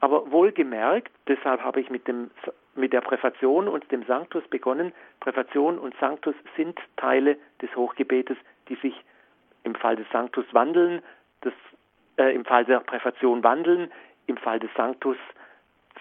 [0.00, 2.30] Aber wohlgemerkt, deshalb habe ich mit, dem,
[2.74, 4.92] mit der Präfation und dem Sanctus begonnen.
[5.20, 8.36] Präfation und Sanctus sind Teile des Hochgebetes,
[8.68, 8.94] die sich
[9.62, 11.02] im Fall des Sanctus wandeln,
[11.40, 11.54] das,
[12.18, 13.90] äh, im Fall der Präfation wandeln,
[14.26, 15.16] im Fall des Sanctus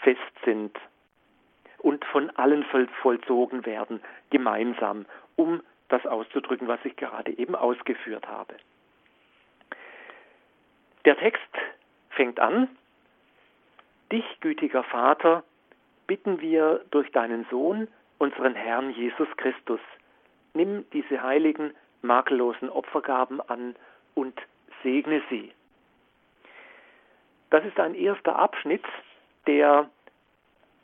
[0.02, 0.78] fest sind
[1.78, 8.28] und von allen voll, vollzogen werden, gemeinsam, um das auszudrücken, was ich gerade eben ausgeführt
[8.28, 8.56] habe.
[11.06, 11.42] Der Text
[12.12, 12.70] fängt an,
[14.12, 15.44] Dich, gütiger Vater,
[16.06, 17.88] bitten wir durch deinen Sohn,
[18.20, 19.80] unseren Herrn Jesus Christus,
[20.54, 23.76] nimm diese heiligen, makellosen Opfergaben an
[24.14, 24.40] und
[24.84, 25.52] segne sie.
[27.50, 28.86] Das ist ein erster Abschnitt,
[29.48, 29.90] der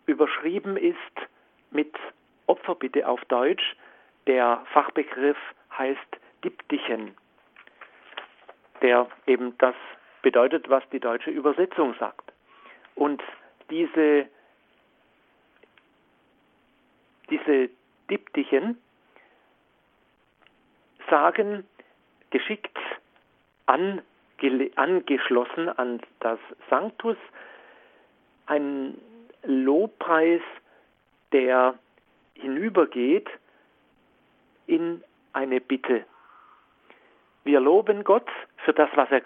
[0.05, 0.97] überschrieben ist
[1.71, 1.95] mit
[2.47, 3.75] Opferbitte auf Deutsch.
[4.25, 5.37] Der Fachbegriff
[5.77, 7.15] heißt Diptychen,
[8.81, 9.75] der eben das
[10.21, 12.31] bedeutet, was die deutsche Übersetzung sagt.
[12.95, 13.21] Und
[13.69, 14.27] diese,
[17.29, 17.69] diese
[18.09, 18.77] Diptychen
[21.09, 21.65] sagen
[22.29, 22.77] geschickt
[23.65, 24.03] ange,
[24.75, 27.17] angeschlossen an das Sanctus
[28.45, 28.97] ein
[29.43, 30.41] Lobpreis,
[31.31, 31.77] der
[32.33, 33.29] hinübergeht
[34.67, 35.03] in
[35.33, 36.05] eine Bitte.
[37.43, 38.27] Wir loben Gott
[38.65, 39.21] für das, was er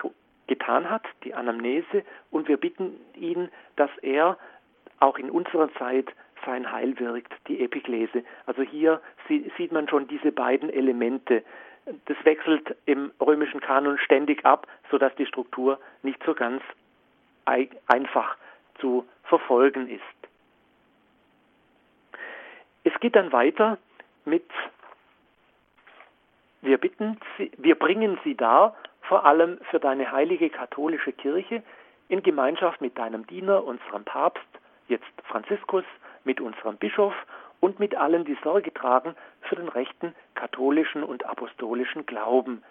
[0.48, 4.38] getan hat, die Anamnese, und wir bitten ihn, dass er
[5.00, 6.08] auch in unserer Zeit
[6.46, 8.24] sein Heil wirkt, die Epiklese.
[8.46, 11.44] Also hier sieht man schon diese beiden Elemente.
[12.06, 16.62] Das wechselt im römischen Kanon ständig ab, sodass die Struktur nicht so ganz
[17.46, 18.38] einfach
[18.80, 20.02] zu verfolgen ist.
[22.84, 23.78] Es geht dann weiter
[24.26, 24.44] mit
[26.64, 31.64] wir bitten sie, wir bringen sie dar, vor allem für deine heilige katholische Kirche
[32.08, 34.46] in Gemeinschaft mit deinem Diener, unserem Papst,
[34.88, 35.86] jetzt Franziskus,
[36.24, 37.14] mit unserem Bischof
[37.60, 42.64] und mit allen, die Sorge tragen für den rechten katholischen und apostolischen Glauben.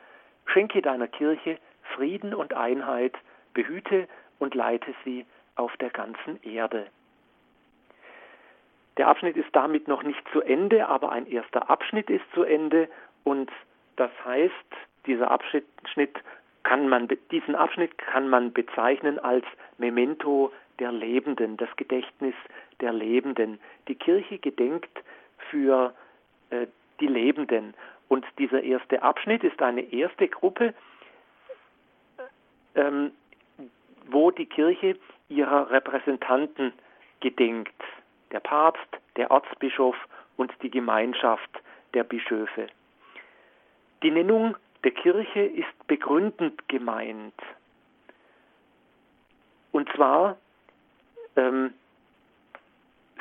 [0.46, 1.58] Schenke deiner Kirche
[1.94, 3.14] Frieden und Einheit,
[3.54, 6.86] behüte und leite sie auf der ganzen Erde.
[8.96, 12.88] Der Abschnitt ist damit noch nicht zu Ende, aber ein erster Abschnitt ist zu Ende
[13.24, 13.50] und
[13.96, 14.52] das heißt,
[15.06, 15.66] dieser Abschnitt
[16.62, 19.44] kann man, diesen Abschnitt kann man bezeichnen als
[19.78, 22.34] Memento der Lebenden, das Gedächtnis
[22.80, 23.58] der Lebenden.
[23.88, 25.02] Die Kirche gedenkt
[25.50, 25.94] für
[26.50, 26.66] äh,
[27.00, 27.74] die Lebenden.
[28.08, 30.74] Und dieser erste Abschnitt ist eine erste Gruppe,
[32.74, 33.12] ähm,
[34.08, 34.96] wo die Kirche
[35.28, 36.72] ihrer Repräsentanten
[37.20, 37.82] gedenkt.
[38.32, 38.86] Der Papst,
[39.16, 39.96] der Erzbischof
[40.36, 41.50] und die Gemeinschaft
[41.94, 42.68] der Bischöfe.
[44.02, 47.34] Die Nennung der Kirche ist begründend gemeint.
[49.70, 50.36] Und zwar
[51.36, 51.72] ähm,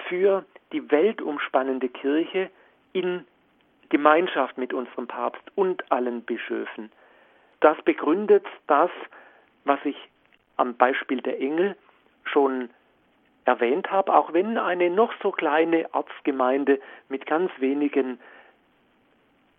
[0.08, 2.50] für die weltumspannende Kirche
[2.94, 3.26] in
[3.90, 6.92] Gemeinschaft mit unserem Papst und allen Bischöfen.
[7.60, 8.90] Das begründet das,
[9.66, 9.98] was ich
[10.58, 11.76] am Beispiel der Engel
[12.24, 12.70] schon
[13.46, 18.20] erwähnt habe, auch wenn eine noch so kleine Ortsgemeinde mit ganz wenigen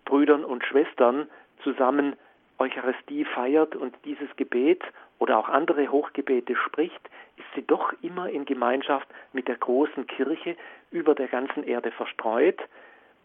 [0.05, 1.27] Brüdern und Schwestern
[1.63, 2.15] zusammen
[2.59, 4.83] Eucharistie feiert und dieses Gebet
[5.19, 10.55] oder auch andere Hochgebete spricht, ist sie doch immer in Gemeinschaft mit der großen Kirche
[10.91, 12.59] über der ganzen Erde verstreut,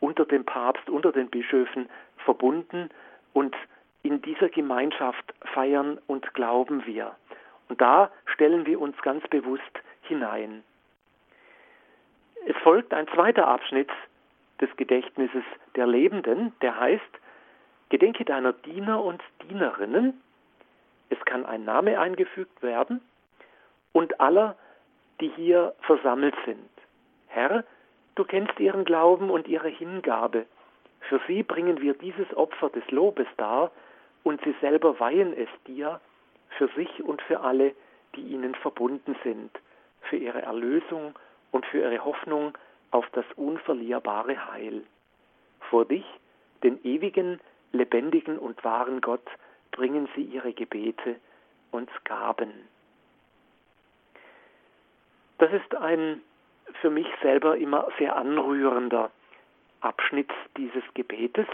[0.00, 2.88] unter dem Papst, unter den Bischöfen verbunden
[3.32, 3.54] und
[4.02, 7.16] in dieser Gemeinschaft feiern und glauben wir.
[7.68, 9.62] Und da stellen wir uns ganz bewusst
[10.02, 10.62] hinein.
[12.46, 13.90] Es folgt ein zweiter Abschnitt
[14.60, 15.44] des Gedächtnisses
[15.76, 17.02] der Lebenden, der heißt,
[17.88, 20.20] Gedenke deiner Diener und Dienerinnen,
[21.10, 23.00] es kann ein Name eingefügt werden,
[23.92, 24.56] und aller,
[25.20, 26.68] die hier versammelt sind.
[27.28, 27.64] Herr,
[28.14, 30.46] du kennst ihren Glauben und ihre Hingabe.
[31.00, 33.70] Für sie bringen wir dieses Opfer des Lobes dar,
[34.24, 36.00] und sie selber weihen es dir,
[36.58, 37.74] für sich und für alle,
[38.14, 39.50] die ihnen verbunden sind,
[40.02, 41.14] für ihre Erlösung
[41.50, 42.56] und für ihre Hoffnung
[42.90, 44.82] auf das unverlierbare Heil.
[45.70, 46.04] Vor dich,
[46.62, 47.40] den ewigen,
[47.72, 49.26] lebendigen und wahren Gott,
[49.70, 51.16] bringen sie ihre Gebete
[51.70, 52.52] und Gaben.
[55.38, 56.20] Das ist ein
[56.80, 59.10] für mich selber immer sehr anrührender
[59.80, 61.46] Abschnitt dieses Gebetes.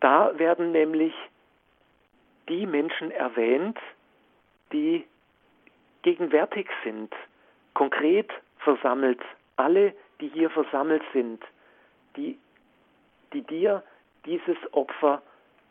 [0.00, 1.14] Da werden nämlich
[2.48, 3.78] die Menschen erwähnt,
[4.72, 5.06] die
[6.02, 7.14] gegenwärtig sind,
[7.74, 9.20] konkret versammelt,
[9.56, 11.42] alle, die hier versammelt sind,
[12.16, 12.38] die,
[13.32, 13.82] die dir
[14.24, 15.22] dieses Opfer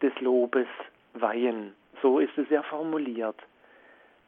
[0.01, 0.67] des Lobes
[1.13, 1.75] weihen.
[2.01, 3.35] So ist es ja formuliert.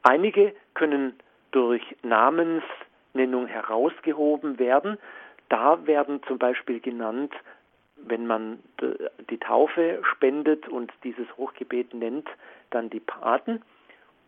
[0.03, 1.19] Einige können
[1.51, 4.97] durch Namensnennung herausgehoben werden.
[5.49, 7.33] Da werden zum Beispiel genannt,
[7.97, 8.59] wenn man
[9.29, 12.27] die Taufe spendet und dieses Hochgebet nennt,
[12.71, 13.61] dann die Paten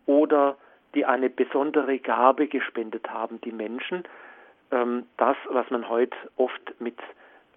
[0.06, 0.56] oder
[0.94, 4.04] die eine besondere Gabe gespendet haben, die Menschen.
[4.70, 6.98] Ähm, das, was man heute oft mit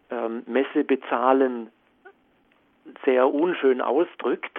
[0.10, 1.70] ähm, Messe bezahlen
[3.06, 4.58] sehr unschön ausdrückt,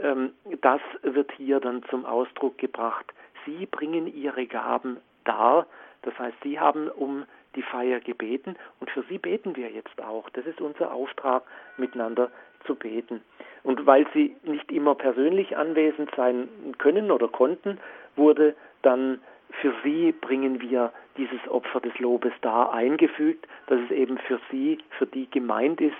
[0.00, 3.12] ähm, das wird hier dann zum Ausdruck gebracht.
[3.46, 5.66] Sie bringen ihre Gaben dar,
[6.02, 10.28] das heißt, sie haben um die Feier gebeten und für sie beten wir jetzt auch.
[10.30, 11.42] Das ist unser Auftrag,
[11.76, 12.30] miteinander
[12.66, 13.20] zu beten.
[13.62, 17.78] Und weil sie nicht immer persönlich anwesend sein können oder konnten,
[18.16, 19.20] wurde dann
[19.60, 24.78] für sie bringen wir dieses Opfer des Lobes dar eingefügt, dass es eben für sie,
[24.98, 25.94] für die gemeint ist,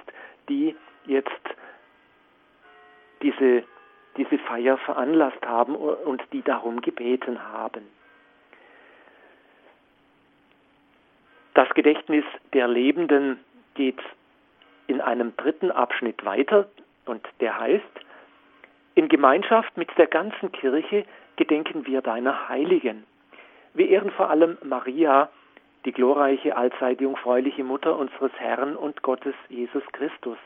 [0.49, 0.75] die
[1.07, 1.31] jetzt
[3.23, 3.65] diese,
[4.17, 7.87] diese Feier veranlasst haben und die darum gebeten haben.
[11.55, 13.39] Das Gedächtnis der Lebenden
[13.75, 14.01] geht
[14.87, 16.69] in einem dritten Abschnitt weiter
[17.05, 17.85] und der heißt,
[18.95, 21.05] in Gemeinschaft mit der ganzen Kirche
[21.37, 23.05] gedenken wir deiner Heiligen.
[23.75, 25.31] Wir ehren vor allem Maria,
[25.85, 30.39] die glorreiche, allzeit jungfräuliche Mutter unseres Herrn und Gottes Jesus Christus.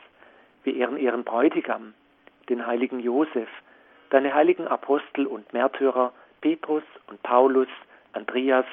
[0.65, 1.95] Wir ehren ihren Bräutigam,
[2.49, 3.49] den heiligen Josef,
[4.11, 7.69] deine heiligen Apostel und Märtyrer Petrus und Paulus,
[8.13, 8.67] Andreas,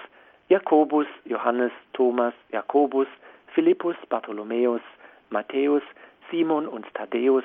[0.49, 3.07] Jakobus, Johannes, Thomas, Jakobus,
[3.47, 4.81] Philippus, Bartholomäus,
[5.29, 5.81] Matthäus,
[6.29, 7.43] Simon und Thaddäus,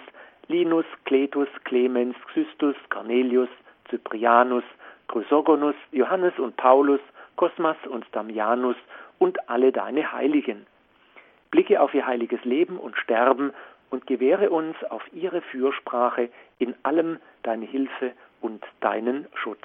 [0.48, 3.48] Linus, Cletus, Clemens, Xystus, Cornelius,
[3.90, 4.64] Cyprianus,
[5.08, 7.00] Chrysogonus, Johannes und Paulus,
[7.36, 8.76] Kosmas und Damianus
[9.18, 10.66] und alle deine Heiligen.
[11.50, 13.52] Blicke auf ihr heiliges Leben und Sterben
[13.90, 19.62] und gewähre uns auf ihre Fürsprache in allem deine Hilfe und deinen Schutz.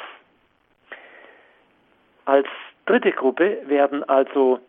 [2.25, 2.47] Als
[2.85, 4.59] dritte Gruppe werden also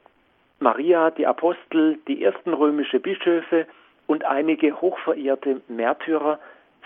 [0.59, 3.67] Maria, die Apostel, die ersten römische Bischöfe
[4.07, 6.39] und einige hochverehrte Märtyrer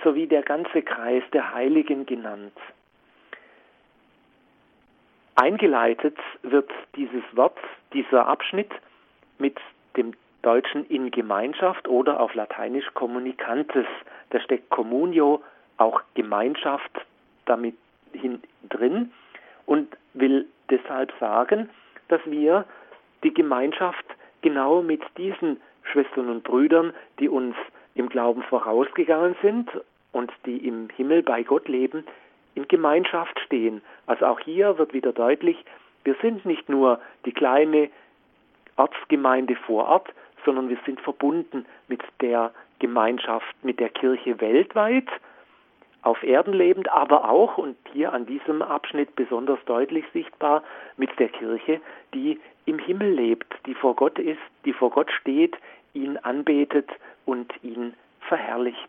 [0.05, 2.53] sowie der ganze Kreis der Heiligen genannt.
[5.39, 7.57] Eingeleitet wird dieses Wort,
[7.93, 8.73] dieser Abschnitt
[9.39, 9.57] mit
[9.97, 13.87] dem Deutschen in Gemeinschaft oder auf Lateinisch communicantes.
[14.31, 15.41] Da steckt Communio,
[15.77, 16.91] auch Gemeinschaft
[17.47, 17.77] damit
[18.13, 19.13] hin, drin
[19.65, 21.71] und will deshalb sagen,
[22.09, 22.65] dass wir
[23.23, 24.07] die Gemeinschaft
[24.43, 27.55] genau mit diesen Schwestern und Brüdern, die uns
[27.95, 29.71] im Glauben vorausgegangen sind
[30.11, 32.05] und die im Himmel bei Gott leben,
[32.55, 33.83] in Gemeinschaft stehen.
[34.07, 35.65] Also auch hier wird wieder deutlich,
[36.05, 37.91] wir sind nicht nur die kleine
[38.77, 40.09] Ortsgemeinde vor Ort,
[40.45, 45.09] sondern wir sind verbunden mit der Gemeinschaft, mit der Kirche weltweit,
[46.03, 50.63] auf Erden lebend, aber auch, und hier an diesem Abschnitt besonders deutlich sichtbar,
[50.97, 51.81] mit der Kirche,
[52.15, 55.57] die im Himmel lebt, die vor Gott ist, die vor Gott steht,
[55.95, 56.89] ihn anbetet
[57.27, 58.89] und ihn verherrlicht.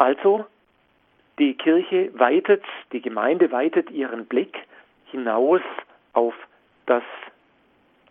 [0.00, 0.46] Also,
[1.38, 4.56] die Kirche weitet, die Gemeinde weitet ihren Blick
[5.10, 5.60] hinaus
[6.14, 6.32] auf
[6.86, 7.02] das,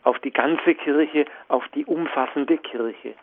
[0.04, 3.15] auf die ganze Kirche, auf die umfassende Kirche.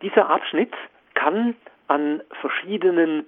[0.00, 0.72] Dieser Abschnitt
[1.14, 1.56] kann
[1.88, 3.26] an verschiedenen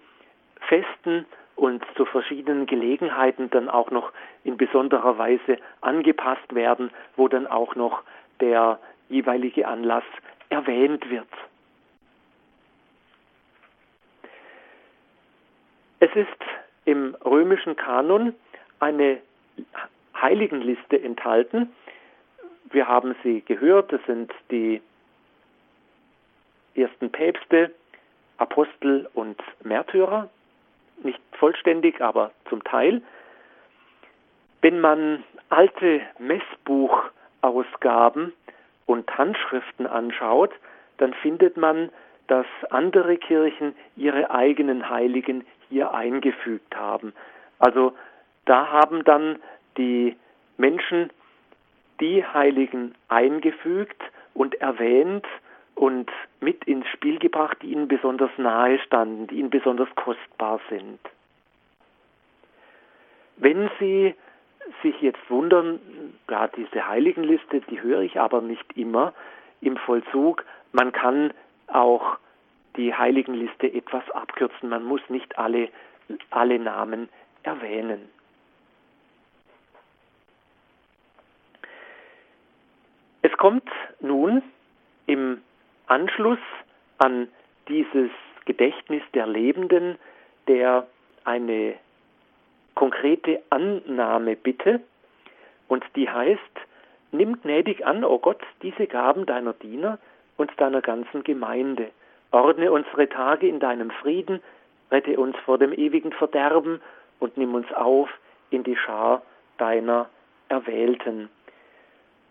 [0.68, 4.12] Festen und zu verschiedenen Gelegenheiten dann auch noch
[4.44, 8.04] in besonderer Weise angepasst werden, wo dann auch noch
[8.38, 10.04] der jeweilige Anlass
[10.48, 11.26] erwähnt wird.
[16.00, 16.28] Es ist
[16.84, 18.34] im römischen Kanon
[18.80, 19.20] eine
[20.20, 21.72] Heiligenliste enthalten.
[22.70, 24.82] Wir haben sie gehört, das sind die
[26.74, 27.72] ersten Päpste,
[28.38, 30.28] Apostel und Märtyrer,
[31.02, 33.02] nicht vollständig, aber zum Teil.
[34.60, 38.32] Wenn man alte Messbuchausgaben
[38.86, 40.50] und Handschriften anschaut,
[40.96, 41.90] dann findet man,
[42.26, 47.12] dass andere Kirchen ihre eigenen Heiligen hier eingefügt haben.
[47.58, 47.94] Also
[48.44, 49.38] da haben dann
[49.76, 50.16] die
[50.56, 51.10] Menschen
[52.00, 54.00] die Heiligen eingefügt
[54.34, 55.26] und erwähnt
[55.74, 60.98] und mit ins Spiel gebracht, die ihnen besonders nahe standen, die ihnen besonders kostbar sind.
[63.36, 64.14] Wenn Sie
[64.82, 65.80] sich jetzt wundern,
[66.28, 69.12] ja, diese Heiligenliste, die höre ich aber nicht immer
[69.60, 71.32] im Vollzug, man kann
[71.68, 72.18] auch
[72.78, 74.70] die Heiligenliste etwas abkürzen.
[74.70, 75.68] Man muss nicht alle,
[76.30, 77.10] alle Namen
[77.42, 78.08] erwähnen.
[83.20, 83.68] Es kommt
[84.00, 84.42] nun
[85.06, 85.42] im
[85.88, 86.38] Anschluss
[86.98, 87.28] an
[87.68, 88.10] dieses
[88.46, 89.98] Gedächtnis der Lebenden,
[90.46, 90.86] der
[91.24, 91.74] eine
[92.74, 94.80] konkrete Annahme bitte,
[95.66, 96.40] und die heißt,
[97.12, 99.98] nimm gnädig an, o oh Gott, diese Gaben deiner Diener
[100.38, 101.90] und deiner ganzen Gemeinde
[102.30, 104.40] Ordne unsere Tage in deinem Frieden,
[104.90, 106.80] rette uns vor dem ewigen Verderben
[107.20, 108.10] und nimm uns auf
[108.50, 109.22] in die Schar
[109.56, 110.08] deiner
[110.48, 111.28] Erwählten.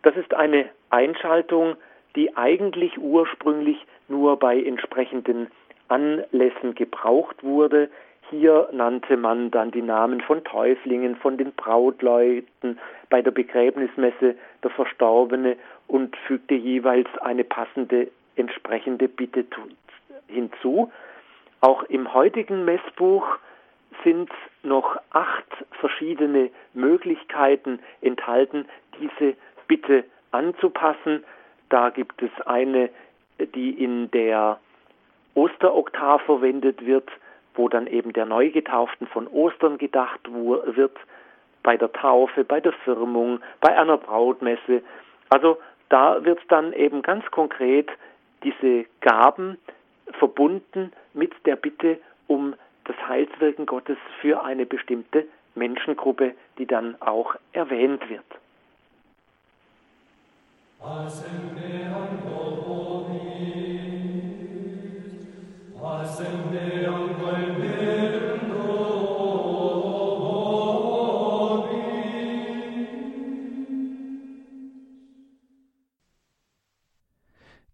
[0.04, 1.76] Das ist eine Einschaltung,
[2.16, 5.48] die eigentlich ursprünglich nur bei entsprechenden
[5.88, 7.90] Anlässen gebraucht wurde.
[8.30, 12.80] Hier nannte man dann die Namen von Täuflingen, von den Brautleuten,
[13.10, 15.58] bei der Begräbnismesse der Verstorbene
[15.88, 19.50] und fügte jeweils eine passende entsprechende Bitte
[20.28, 20.92] hinzu.
[21.62, 23.26] Auch im heutigen Messbuch
[24.04, 24.30] sind
[24.64, 28.68] noch acht verschiedene Möglichkeiten enthalten,
[29.00, 29.36] diese
[29.68, 31.24] Bitte anzupassen.
[31.70, 32.90] Da gibt es eine,
[33.56, 34.60] die in der
[35.34, 37.10] Osteroktav verwendet wird,
[37.56, 40.98] wo dann eben der Neugetauften von Ostern gedacht wird,
[41.64, 44.84] bei der Taufe, bei der Firmung, bei einer Brautmesse.
[45.30, 45.58] Also
[45.90, 47.90] da wird dann eben ganz konkret
[48.44, 49.58] diese Gaben
[50.14, 57.36] verbunden mit der Bitte um das Heilswirken Gottes für eine bestimmte Menschengruppe, die dann auch
[57.52, 58.24] erwähnt wird.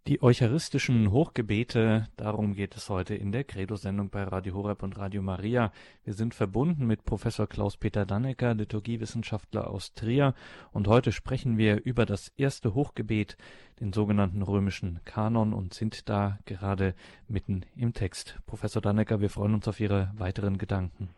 [0.06, 5.22] Die eucharistischen Hochgebete, darum geht es heute in der Credo-Sendung bei Radio Horeb und Radio
[5.22, 5.72] Maria.
[6.04, 10.34] Wir sind verbunden mit Professor Klaus-Peter Dannecker, Liturgiewissenschaftler aus Trier,
[10.74, 13.38] und heute sprechen wir über das erste Hochgebet,
[13.80, 16.96] den sogenannten römischen Kanon, und sind da gerade
[17.30, 18.38] mitten im Text.
[18.46, 21.12] Professor Dannecker, wir freuen uns auf Ihre weiteren Gedanken.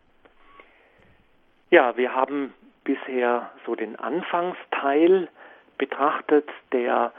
[1.70, 2.54] Ja, wir haben
[2.84, 5.28] bisher so den Anfangsteil
[5.76, 7.12] betrachtet, der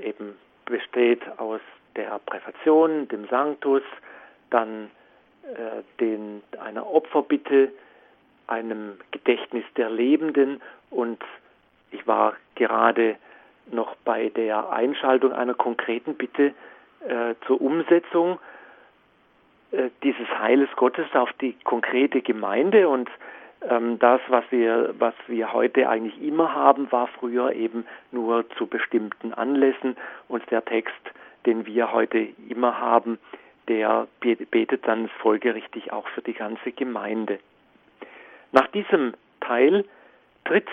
[0.00, 0.36] eben
[0.70, 1.60] besteht aus
[1.96, 3.82] der Präfation, dem Sanctus,
[4.50, 4.90] dann
[5.44, 7.72] äh, den, einer Opferbitte,
[8.46, 10.60] einem Gedächtnis der Lebenden
[10.90, 11.22] und
[11.92, 13.16] ich war gerade
[13.70, 16.52] noch bei der Einschaltung einer konkreten Bitte
[17.06, 18.38] äh, zur Umsetzung
[19.70, 23.08] äh, dieses Heiles Gottes auf die konkrete Gemeinde und
[23.60, 29.34] das, was wir, was wir heute eigentlich immer haben, war früher eben nur zu bestimmten
[29.34, 29.96] Anlässen
[30.28, 30.94] und der Text,
[31.44, 33.18] den wir heute immer haben,
[33.68, 37.38] der betet dann folgerichtig auch für die ganze Gemeinde.
[38.52, 39.84] Nach diesem Teil
[40.44, 40.68] tritt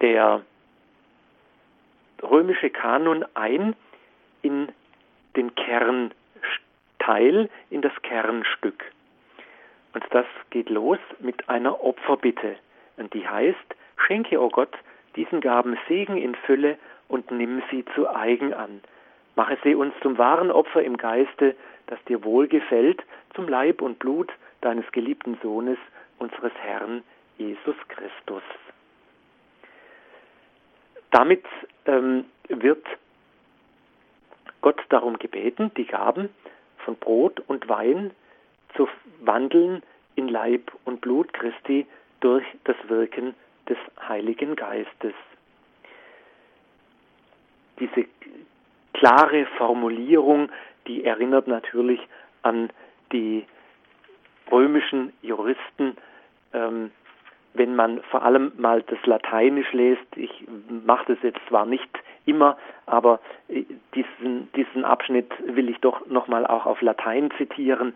[0.00, 0.42] der
[2.22, 3.76] römische Kanon ein
[4.42, 4.68] in
[5.36, 8.84] den Kernteil, in das Kernstück.
[9.92, 12.56] Und das geht los mit einer Opferbitte.
[12.96, 13.58] Und die heißt,
[14.06, 14.76] schenke, o oh Gott,
[15.16, 16.78] diesen Gaben Segen in Fülle
[17.08, 18.80] und nimm sie zu eigen an.
[19.34, 23.02] Mache sie uns zum wahren Opfer im Geiste, das dir wohlgefällt,
[23.34, 25.78] zum Leib und Blut deines geliebten Sohnes,
[26.18, 27.02] unseres Herrn
[27.38, 28.42] Jesus Christus.
[31.10, 31.44] Damit
[31.86, 32.84] ähm, wird
[34.60, 36.28] Gott darum gebeten, die Gaben
[36.84, 38.10] von Brot und Wein
[38.76, 38.88] zu
[39.20, 39.82] wandeln
[40.16, 41.86] in Leib und Blut Christi
[42.20, 43.34] durch das Wirken
[43.68, 45.14] des Heiligen Geistes.
[47.78, 48.06] Diese
[48.92, 50.50] klare Formulierung,
[50.86, 52.00] die erinnert natürlich
[52.42, 52.70] an
[53.12, 53.46] die
[54.50, 55.96] römischen Juristen,
[56.52, 56.90] ähm,
[57.54, 61.88] wenn man vor allem mal das Lateinisch liest, ich mache das jetzt zwar nicht
[62.26, 62.56] immer,
[62.86, 63.64] aber äh,
[63.94, 67.94] diesen, diesen Abschnitt will ich doch nochmal auch auf Latein zitieren.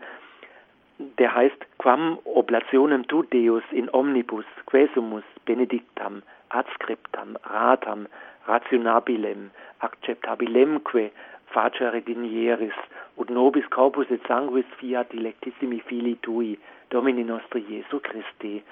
[0.97, 8.07] Der heißt Quam oblationem tu Deus in omnibus quesumus benedictam adscriptam ratam
[8.47, 11.11] rationabilem acceptabilemque
[11.47, 12.77] facere dinieris
[13.17, 16.57] ut nobis corpus et sanguis fiat dilectissimi fili tui
[16.89, 18.63] Domini nostri Jesu Christi.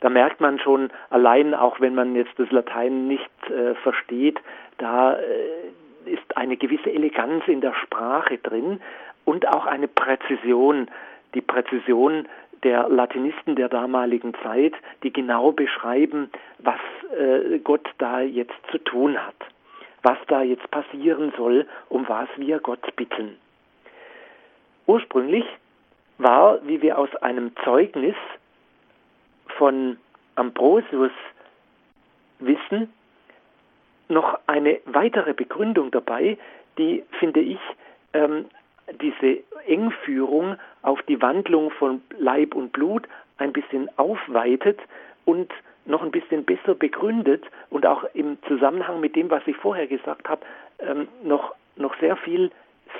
[0.00, 4.38] Da merkt man schon allein, auch wenn man jetzt das Latein nicht äh, versteht,
[4.78, 8.80] da äh, ist eine gewisse Eleganz in der Sprache drin
[9.24, 10.88] und auch eine Präzision,
[11.34, 12.26] die Präzision
[12.62, 16.80] der Latinisten der damaligen Zeit, die genau beschreiben, was
[17.16, 19.36] äh, Gott da jetzt zu tun hat,
[20.02, 23.36] was da jetzt passieren soll, um was wir Gott bitten.
[24.86, 25.44] Ursprünglich
[26.18, 28.16] war, wie wir aus einem Zeugnis
[29.56, 29.98] von
[30.34, 31.12] Ambrosius
[32.40, 32.92] wissen,
[34.08, 36.38] noch eine weitere Begründung dabei,
[36.78, 37.58] die, finde ich,
[38.14, 38.46] ähm,
[39.00, 43.06] diese Engführung auf die Wandlung von Leib und Blut
[43.38, 44.80] ein bisschen aufweitet
[45.24, 45.52] und
[45.84, 50.28] noch ein bisschen besser begründet und auch im Zusammenhang mit dem, was ich vorher gesagt
[50.28, 50.42] habe,
[50.80, 52.50] ähm, noch, noch sehr viel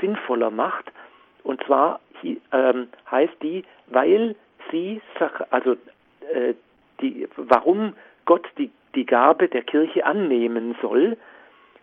[0.00, 0.90] sinnvoller macht.
[1.44, 2.00] Und zwar
[2.52, 4.34] ähm, heißt die, weil
[4.70, 5.00] sie,
[5.50, 5.72] also
[6.32, 6.54] äh,
[7.00, 11.16] die, warum Gott die, die Gabe der Kirche annehmen soll.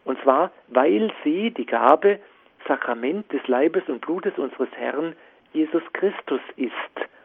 [0.04, 2.20] Und zwar, weil sie die Gabe
[2.68, 5.16] Sakrament des Leibes und Blutes unseres Herrn
[5.54, 6.74] Jesus Christus ist.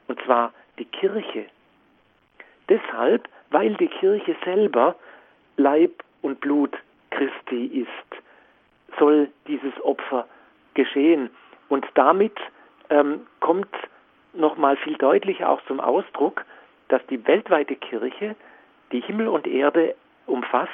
[0.08, 1.46] Und zwar die Kirche.
[2.68, 4.96] Deshalb, weil die Kirche selber
[5.56, 6.76] Leib und Blut
[7.10, 10.26] Christi ist, soll dieses Opfer
[10.74, 11.30] geschehen.
[11.68, 12.36] Und damit
[12.88, 13.68] ähm, kommt
[14.32, 16.44] nochmal viel deutlicher auch zum Ausdruck,
[16.88, 18.36] dass die weltweite Kirche,
[18.92, 19.94] die Himmel und Erde
[20.26, 20.70] umfasst,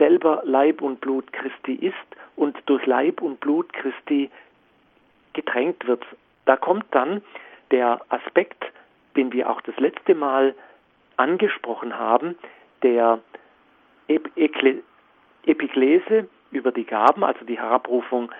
[0.00, 1.94] selber Leib und Blut Christi ist
[2.34, 4.30] und durch Leib und Blut Christi
[5.34, 6.04] getränkt wird.
[6.46, 7.22] Da kommt dann
[7.70, 8.64] der Aspekt,
[9.14, 10.54] den wir auch das letzte Mal
[11.16, 12.36] angesprochen haben,
[12.82, 13.20] der
[14.08, 14.82] Epiklese
[16.50, 18.32] über die Gaben, also die Herabrufung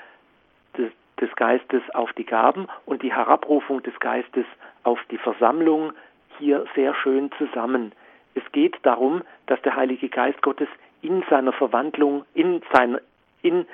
[0.79, 0.91] des,
[1.21, 4.47] des Geistes auf die Gaben und die Herabrufung des Geistes
[4.83, 5.93] auf die Versammlung
[6.39, 7.93] hier sehr schön zusammen.
[8.35, 10.69] Es geht darum, dass der Heilige Geist Gottes
[11.03, 13.01] in seiner Verwandlung, in seiner,
[13.43, 13.67] in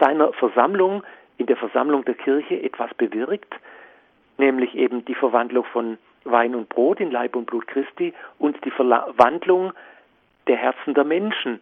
[0.00, 1.02] seiner Versammlung,
[1.38, 3.54] in der Versammlung der Kirche etwas bewirkt,
[4.36, 8.70] nämlich eben die Verwandlung von Wein und Brot in Leib und Blut Christi und die
[8.70, 9.72] Verwandlung
[10.46, 11.60] der Herzen der Menschen.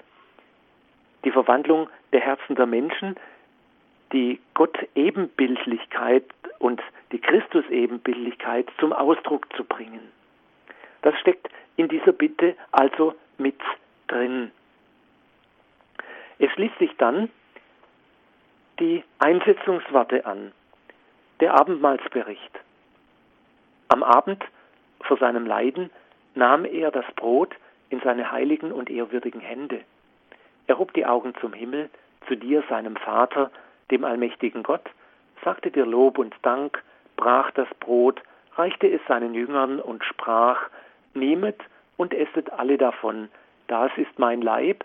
[1.25, 3.17] Die Verwandlung der Herzen der Menschen,
[4.13, 6.25] die Gott-Ebenbildlichkeit
[6.59, 6.81] und
[7.13, 10.01] die Christus-Ebenbildlichkeit zum Ausdruck zu bringen.
[11.03, 13.61] Das steckt in dieser Bitte also mit
[14.09, 14.51] drin.
[16.39, 17.31] Es schließt sich dann
[18.79, 20.53] die Einsetzungsworte an,
[21.41, 22.61] der Abendmahlsbericht.
[23.89, 24.45] Am Abend
[25.01, 25.91] vor seinem Leiden
[26.35, 27.55] nahm er das Brot
[27.89, 29.81] in seine heiligen und ehrwürdigen Hände.
[30.67, 31.89] Er hob die Augen zum Himmel,
[32.27, 33.51] zu dir, seinem Vater,
[33.91, 34.91] dem allmächtigen Gott,
[35.45, 36.83] sagte dir Lob und Dank,
[37.17, 38.21] brach das Brot,
[38.57, 40.61] reichte es seinen Jüngern und sprach,
[41.15, 41.61] Nehmet
[41.97, 43.29] und esset alle davon,
[43.69, 44.85] das ist mein Leib,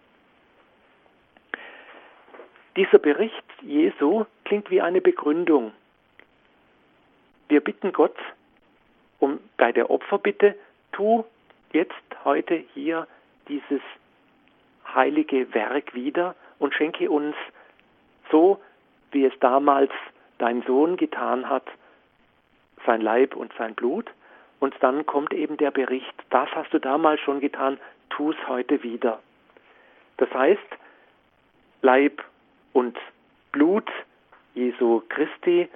[2.77, 5.73] Dieser Bericht Jesu klingt wie eine Begründung.
[7.49, 8.15] Wir bitten Gott
[9.19, 10.55] um bei der Opferbitte,
[10.93, 11.25] tu
[11.73, 11.93] jetzt
[12.23, 13.07] heute hier
[13.49, 13.81] dieses
[14.93, 17.35] heilige Werk wieder und schenke uns
[18.31, 18.61] so,
[19.11, 19.91] wie es damals
[20.37, 21.65] dein Sohn getan hat,
[22.85, 24.09] sein Leib und sein Blut.
[24.59, 28.81] Und dann kommt eben der Bericht, das hast du damals schon getan, tu es heute
[28.81, 29.19] wieder.
[30.17, 30.59] Das heißt,
[31.81, 32.23] Leib
[32.73, 32.97] und
[33.51, 33.89] Blut
[34.53, 35.69] Jesu Christi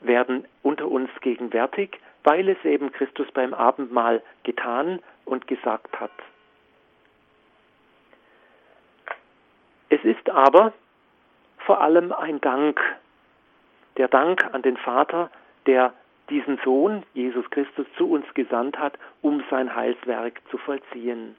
[0.00, 6.10] werden unter uns gegenwärtig, weil es eben Christus beim Abendmahl getan und gesagt hat.
[9.88, 10.72] Es ist aber
[11.58, 12.80] vor allem ein Dank,
[13.96, 15.30] der Dank an den Vater,
[15.66, 15.92] der
[16.28, 21.36] diesen Sohn, Jesus Christus, zu uns gesandt hat, um sein Heilswerk zu vollziehen.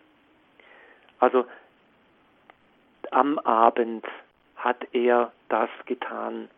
[1.20, 1.46] Also
[3.12, 4.06] am Abend
[4.58, 6.50] hat er das getan.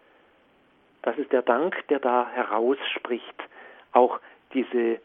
[1.01, 3.35] Das ist der Dank, der da herausspricht.
[3.91, 4.19] Auch
[4.53, 4.99] diese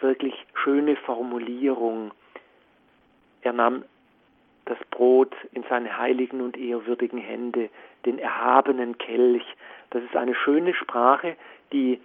[0.00, 2.12] wirklich schöne Formulierung.
[3.42, 3.84] Er nahm
[4.66, 7.68] das Brot in seine heiligen und ehrwürdigen Hände,
[8.06, 9.44] den erhabenen Kelch.
[9.90, 11.36] Das ist eine schöne Sprache,
[11.72, 12.00] die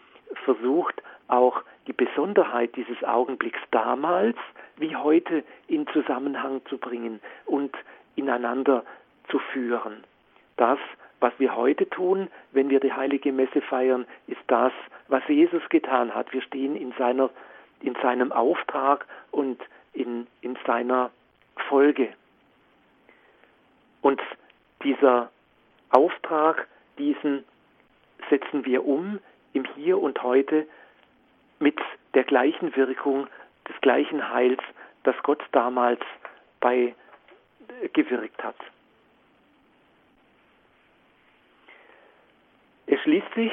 [0.46, 4.38] versucht auch die Besonderheit dieses Augenblicks damals
[4.78, 7.76] wie heute in Zusammenhang zu bringen und
[8.16, 8.84] ineinander
[9.30, 10.04] zu führen.
[10.60, 10.80] Das,
[11.20, 14.72] was wir heute tun, wenn wir die heilige Messe feiern, ist das,
[15.08, 16.32] was Jesus getan hat.
[16.34, 17.30] Wir stehen in seiner
[17.82, 19.62] in seinem Auftrag und
[19.94, 21.12] in, in seiner
[21.68, 22.10] Folge.
[24.02, 24.22] Und
[24.84, 25.30] dieser
[25.90, 27.44] Auftrag, diesen
[28.30, 29.20] setzen wir um
[29.54, 30.68] im Hier und Heute
[31.60, 31.78] mit
[32.14, 33.28] der gleichen Wirkung,
[33.68, 34.62] des gleichen Heils,
[35.04, 36.02] das Gott damals
[36.60, 36.96] bei
[37.82, 38.56] äh, gewirkt hat.
[43.36, 43.52] Sich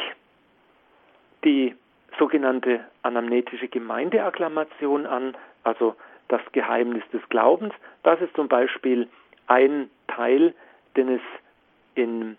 [1.44, 1.74] die
[2.18, 5.96] sogenannte anamnetische Gemeindeakklamation an, also
[6.28, 7.74] das Geheimnis des Glaubens.
[8.02, 9.08] Das ist zum Beispiel
[9.46, 10.54] ein Teil,
[10.96, 11.20] den es
[11.94, 12.36] in,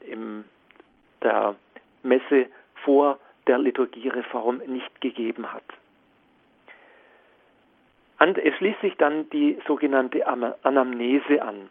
[0.00, 0.44] in
[1.22, 1.56] der
[2.02, 2.46] Messe
[2.84, 5.64] vor der Liturgiereform nicht gegeben hat.
[8.18, 11.68] Und es schließt sich dann die sogenannte Anamnese an.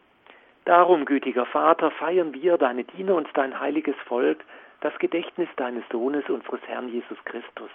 [0.65, 4.43] Darum, gütiger Vater, feiern wir, deine Diener und dein heiliges Volk,
[4.84, 7.69] das Gedächtnis deines Sohnes, unseres Herrn Jesus Christus.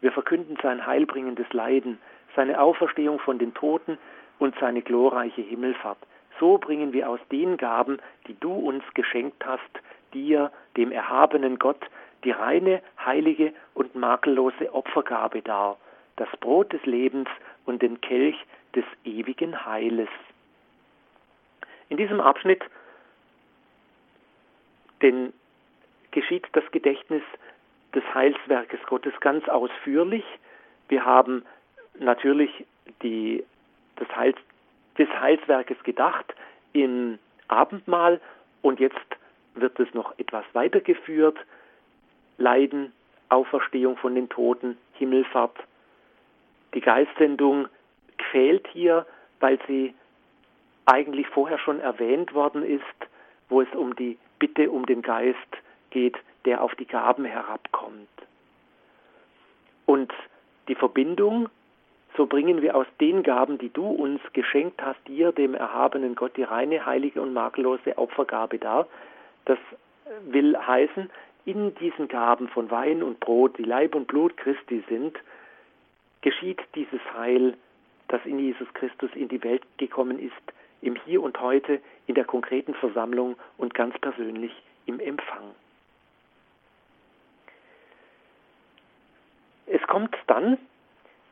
[0.00, 1.98] Wir verkünden sein heilbringendes Leiden,
[2.36, 3.98] seine Auferstehung von den Toten
[4.38, 5.98] und seine glorreiche Himmelfahrt.
[6.38, 9.68] So bringen wir aus den Gaben, die du uns geschenkt hast,
[10.14, 11.84] dir, dem erhabenen Gott,
[12.22, 15.76] die reine, heilige und makellose Opfergabe dar,
[16.14, 17.28] das Brot des Lebens
[17.66, 18.36] und den Kelch
[18.76, 20.08] des ewigen Heiles.
[21.88, 22.62] In diesem Abschnitt,
[25.02, 25.32] den
[26.18, 27.22] geschieht das Gedächtnis
[27.94, 30.24] des Heilswerkes Gottes ganz ausführlich.
[30.88, 31.44] Wir haben
[32.00, 32.50] natürlich
[33.02, 33.44] die,
[33.96, 34.36] das Heils,
[34.98, 36.34] des Heilswerkes gedacht
[36.72, 38.20] im Abendmahl
[38.62, 38.96] und jetzt
[39.54, 41.38] wird es noch etwas weitergeführt.
[42.36, 42.92] Leiden,
[43.28, 45.56] Auferstehung von den Toten, Himmelfahrt.
[46.74, 47.68] Die Geistsendung
[48.18, 49.06] quält hier,
[49.38, 49.94] weil sie
[50.84, 52.82] eigentlich vorher schon erwähnt worden ist,
[53.48, 55.36] wo es um die Bitte um den Geist
[55.98, 58.08] geht, der auf die Gaben herabkommt.
[59.84, 60.12] Und
[60.68, 61.48] die Verbindung,
[62.16, 66.36] so bringen wir aus den Gaben, die du uns geschenkt hast, dir, dem erhabenen Gott,
[66.36, 68.86] die reine, heilige und makellose Opfergabe dar.
[69.46, 69.58] Das
[70.26, 71.10] will heißen,
[71.46, 75.16] in diesen Gaben von Wein und Brot, die Leib und Blut Christi sind,
[76.20, 77.56] geschieht dieses Heil,
[78.08, 80.32] das in Jesus Christus in die Welt gekommen ist,
[80.82, 84.52] im Hier und Heute, in der konkreten Versammlung und ganz persönlich
[84.86, 85.54] im Empfang.
[89.70, 90.58] Es kommt dann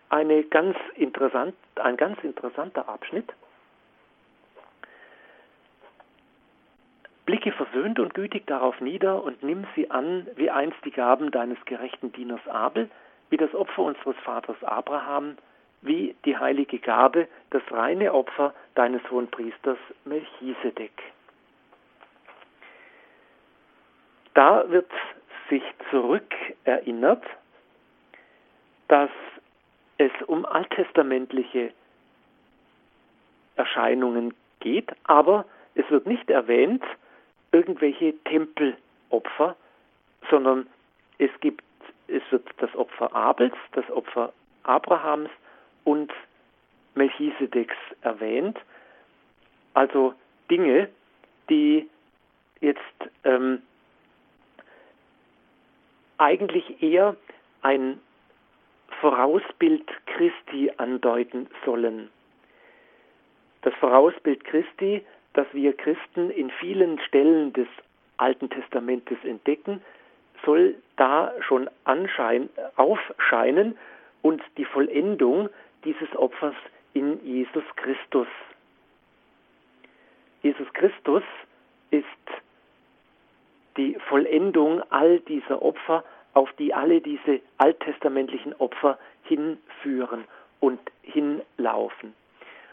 [0.09, 3.33] eine ganz interessant, ein ganz interessanter Abschnitt.
[7.25, 11.59] Blicke versöhnt und gütig darauf nieder und nimm sie an, wie einst die Gaben deines
[11.65, 12.89] gerechten Dieners Abel,
[13.31, 15.37] wie das Opfer unseres Vaters Abraham,
[15.83, 20.93] wie die heilige Gabe, das reine Opfer deines hohen Priesters Melchisedek.
[24.35, 24.91] Da wird
[25.49, 27.25] sich zurückerinnert
[28.89, 29.11] dass
[29.99, 31.73] es um alttestamentliche
[33.57, 36.83] Erscheinungen geht, aber es wird nicht erwähnt
[37.53, 39.57] irgendwelche Tempelopfer,
[40.31, 40.67] sondern
[41.19, 41.65] es gibt,
[42.09, 44.33] es wird das Opfer Abels, das Opfer
[44.65, 45.31] Abrahams
[45.85, 46.13] und
[46.95, 48.59] Melchisedeks erwähnt.
[49.75, 50.15] Also
[50.51, 50.89] Dinge,
[51.49, 51.89] die
[52.61, 52.81] jetzt
[53.25, 53.63] ähm,
[56.19, 57.17] eigentlich eher
[57.63, 58.01] ein
[59.01, 62.11] Vorausbild Christi andeuten sollen.
[63.63, 67.69] Das Vorausbild Christi, das wir Christen in vielen Stellen des
[68.17, 69.83] Alten Testamentes entdecken,
[70.45, 73.77] soll da schon anschein, aufscheinen
[74.23, 75.49] und die Vollendung
[75.85, 76.55] dieses Opfers
[76.95, 78.29] in Jesus Christus.
[80.43, 81.23] Jesus Christus
[81.91, 82.07] ist
[83.77, 86.05] die Vollendung all dieser Opfer,
[86.37, 90.25] auf die alle diese alttestamentlichen Opfer hinführen
[90.61, 92.13] und hinlaufen.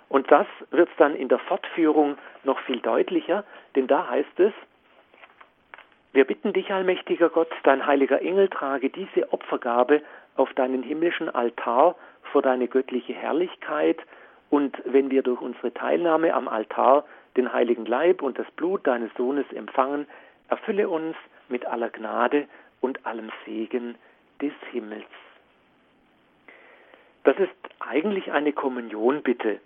[0.10, 3.46] Und das wird dann in der Fortführung noch viel deutlicher,
[3.78, 4.52] denn da heißt es,
[6.12, 10.02] wir bitten dich, allmächtiger Gott, dein heiliger Engel trage diese Opfergabe
[10.36, 11.96] auf deinen himmlischen Altar
[12.34, 14.02] vor deine göttliche Herrlichkeit
[14.50, 17.06] und wenn wir durch unsere Teilnahme am Altar
[17.38, 20.06] den heiligen Leib und das Blut deines Sohnes empfangen,
[20.50, 21.16] erfülle uns
[21.48, 22.46] mit aller Gnade
[22.84, 23.96] und allem Segen
[24.42, 25.06] des Himmels.
[27.24, 29.62] Das ist eigentlich eine Kommunionbitte.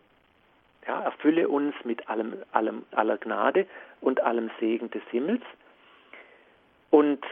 [0.88, 3.66] Ja, erfülle uns mit allem, allem, aller Gnade
[4.02, 5.42] und allem Segen des Himmels
[6.92, 7.26] und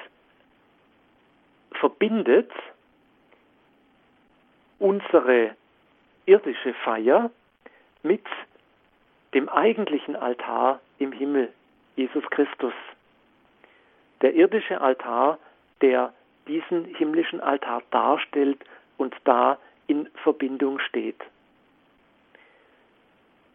[1.73, 2.51] verbindet
[4.79, 5.55] unsere
[6.25, 7.29] irdische Feier
[8.01, 8.25] mit
[9.35, 11.53] dem eigentlichen Altar im Himmel,
[11.95, 12.73] Jesus Christus.
[14.21, 15.37] Der irdische Altar,
[15.81, 16.13] der
[16.47, 18.63] diesen himmlischen Altar darstellt
[18.97, 19.57] und da
[19.87, 21.19] in Verbindung steht.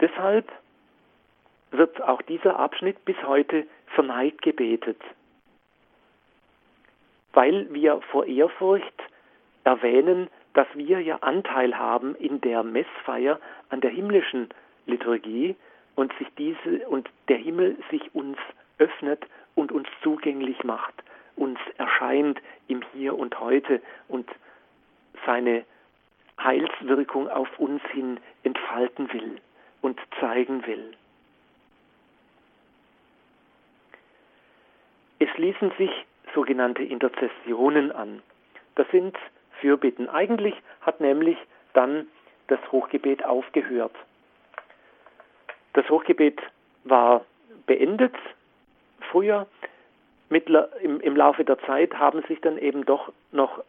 [0.01, 0.51] Deshalb
[1.71, 5.01] wird auch dieser Abschnitt bis heute verneigt gebetet
[7.33, 9.03] weil wir vor Ehrfurcht
[9.64, 14.49] erwähnen, dass wir ja Anteil haben in der Messfeier an der himmlischen
[14.87, 15.55] Liturgie
[15.95, 18.39] und sich diese und der Himmel sich uns
[18.79, 20.95] öffnet und uns zugänglich macht,
[21.41, 24.28] uns erscheint im Hier und Heute und
[25.26, 25.64] seine
[26.38, 29.41] Heilswirkung auf uns hin entfalten will
[29.80, 30.95] und zeigen will.
[35.18, 35.91] Es ließen sich
[36.34, 38.22] sogenannte Interzessionen an.
[38.76, 39.16] Das sind
[39.61, 40.09] Fürbitten.
[40.09, 41.36] Eigentlich hat nämlich
[41.74, 42.07] dann
[42.49, 43.95] das Hochgebet aufgehört.
[45.74, 46.41] Das Hochgebet
[46.84, 47.24] war
[47.66, 48.14] beendet
[49.11, 49.47] früher.
[50.31, 53.62] Im, Im Laufe der Zeit haben sich dann eben doch noch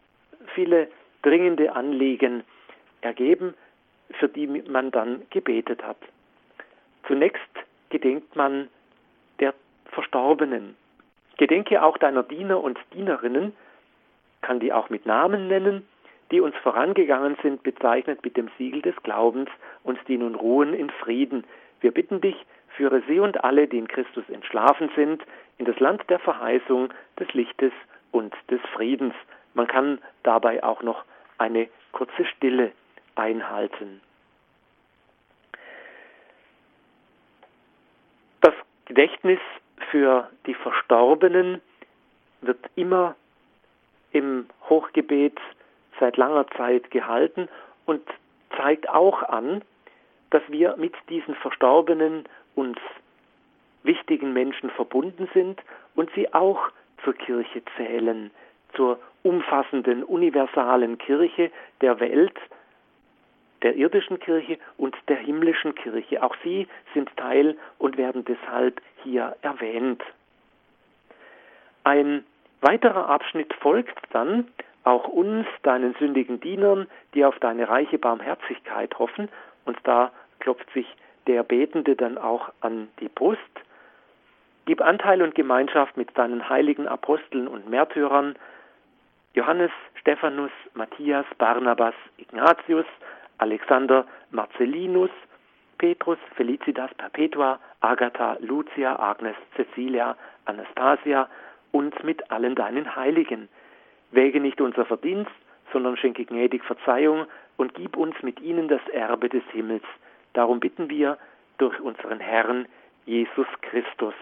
[0.54, 0.88] viele
[1.22, 2.44] dringende Anliegen
[3.00, 3.54] ergeben,
[4.18, 5.96] für die man dann gebetet hat.
[7.06, 7.40] Zunächst
[7.90, 8.68] gedenkt man
[9.40, 9.54] der
[9.86, 10.76] Verstorbenen.
[11.36, 13.52] Gedenke auch deiner Diener und Dienerinnen,
[14.42, 15.86] kann die auch mit Namen nennen,
[16.30, 19.48] die uns vorangegangen sind, bezeichnet mit dem Siegel des Glaubens
[19.82, 21.44] und die nun ruhen in Frieden.
[21.80, 22.36] Wir bitten dich,
[22.76, 25.22] führe sie und alle, die in Christus entschlafen sind,
[25.62, 27.72] in das Land der Verheißung, des Lichtes
[28.10, 29.14] und des Friedens.
[29.54, 31.04] Man kann dabei auch noch
[31.38, 32.72] eine kurze Stille
[33.14, 34.00] einhalten.
[38.40, 38.54] Das
[38.86, 39.38] Gedächtnis
[39.92, 41.60] für die Verstorbenen
[42.40, 43.14] wird immer
[44.10, 45.38] im Hochgebet
[46.00, 47.48] seit langer Zeit gehalten
[47.86, 48.02] und
[48.56, 49.62] zeigt auch an,
[50.30, 52.24] dass wir mit diesen Verstorbenen
[52.56, 52.78] uns
[53.82, 55.60] wichtigen Menschen verbunden sind
[55.94, 56.70] und sie auch
[57.04, 58.30] zur Kirche zählen,
[58.74, 62.38] zur umfassenden, universalen Kirche der Welt,
[63.62, 66.22] der irdischen Kirche und der himmlischen Kirche.
[66.22, 70.02] Auch sie sind Teil und werden deshalb hier erwähnt.
[71.84, 72.24] Ein
[72.60, 74.48] weiterer Abschnitt folgt dann,
[74.84, 79.28] auch uns, deinen sündigen Dienern, die auf deine reiche Barmherzigkeit hoffen,
[79.64, 80.10] und da
[80.40, 80.86] klopft sich
[81.28, 83.40] der Betende dann auch an die Brust.
[84.66, 88.36] Gib Anteil und Gemeinschaft mit deinen heiligen Aposteln und Märtyrern,
[89.34, 92.86] Johannes, Stephanus, Matthias, Barnabas, Ignatius,
[93.38, 95.10] Alexander Marcellinus,
[95.78, 101.28] Petrus, Felicitas Perpetua, Agatha, Lucia, Agnes, Cecilia, Anastasia
[101.72, 103.48] und mit allen deinen Heiligen.
[104.12, 105.32] Wäge nicht unser Verdienst,
[105.72, 109.84] sondern schenke gnädig Verzeihung und gib uns mit ihnen das Erbe des Himmels.
[110.34, 111.18] Darum bitten wir
[111.58, 112.66] durch unseren Herrn
[113.06, 114.14] Jesus Christus.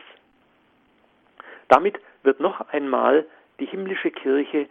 [1.70, 3.24] Damit wird noch einmal
[3.58, 4.68] die himmlische Kirche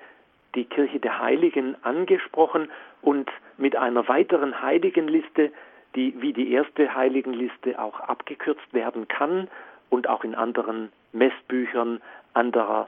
[0.56, 2.70] die Kirche der Heiligen angesprochen
[3.02, 5.52] und mit einer weiteren Heiligenliste
[5.95, 9.47] die wie die erste Heiligenliste auch abgekürzt werden kann
[9.89, 12.02] und auch in anderen Messbüchern
[12.34, 12.88] anderer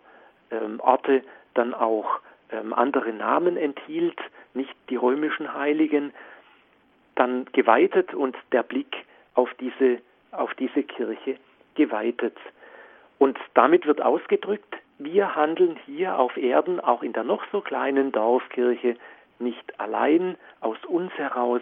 [0.51, 1.23] ähm, Orte
[1.55, 2.19] dann auch
[2.51, 4.19] ähm, andere Namen enthielt,
[4.53, 6.13] nicht die römischen Heiligen,
[7.15, 8.95] dann geweitet und der Blick
[9.33, 9.99] auf diese,
[10.31, 11.37] auf diese Kirche
[11.75, 12.37] geweitet.
[13.21, 18.11] Und damit wird ausgedrückt, wir handeln hier auf Erden, auch in der noch so kleinen
[18.11, 18.95] Dorfkirche,
[19.37, 21.61] nicht allein aus uns heraus,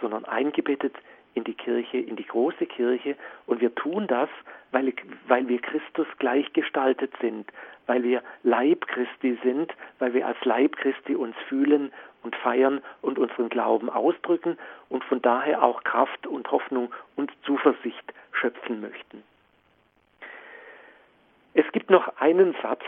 [0.00, 0.94] sondern eingebettet
[1.34, 3.16] in die Kirche, in die große Kirche.
[3.46, 4.28] Und wir tun das,
[4.70, 4.94] weil,
[5.26, 7.50] weil wir Christus gleichgestaltet sind,
[7.88, 11.90] weil wir Leib Christi sind, weil wir als Leib Christi uns fühlen
[12.22, 14.56] und feiern und unseren Glauben ausdrücken
[14.88, 19.24] und von daher auch Kraft und Hoffnung und Zuversicht schöpfen möchten.
[21.54, 22.84] Es gibt noch einen Satz,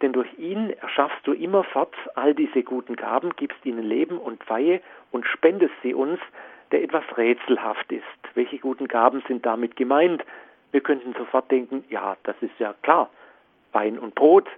[0.00, 4.80] denn durch ihn erschaffst du immerfort all diese guten Gaben, gibst ihnen Leben und Weihe
[5.10, 6.20] und spendest sie uns,
[6.70, 8.04] der etwas rätselhaft ist.
[8.34, 10.24] Welche guten Gaben sind damit gemeint?
[10.70, 13.10] Wir könnten sofort denken, ja, das ist ja klar,
[13.72, 14.48] Wein und Brot.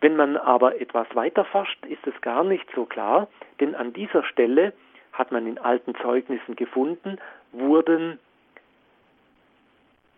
[0.00, 3.28] Wenn man aber etwas weiter forscht, ist es gar nicht so klar,
[3.60, 4.72] denn an dieser Stelle
[5.12, 7.18] hat man in alten Zeugnissen gefunden,
[7.52, 8.18] wurden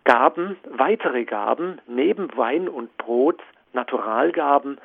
[0.07, 3.41] Gaben, weitere Gaben, neben Wein und Brot,
[3.73, 4.77] Naturalgaben,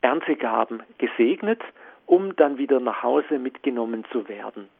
[0.00, 1.60] Erntegaben gesegnet,
[2.06, 4.70] um dann wieder nach Hause mitgenommen zu werden.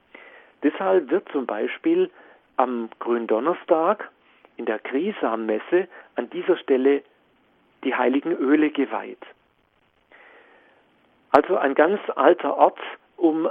[0.62, 2.10] Deshalb wird zum Beispiel
[2.56, 4.08] am Gründonnerstag
[4.56, 7.02] in der Grisammesse an dieser Stelle
[7.84, 9.22] die heiligen Öle geweiht.
[11.32, 12.80] Also ein ganz alter Ort,
[13.18, 13.46] um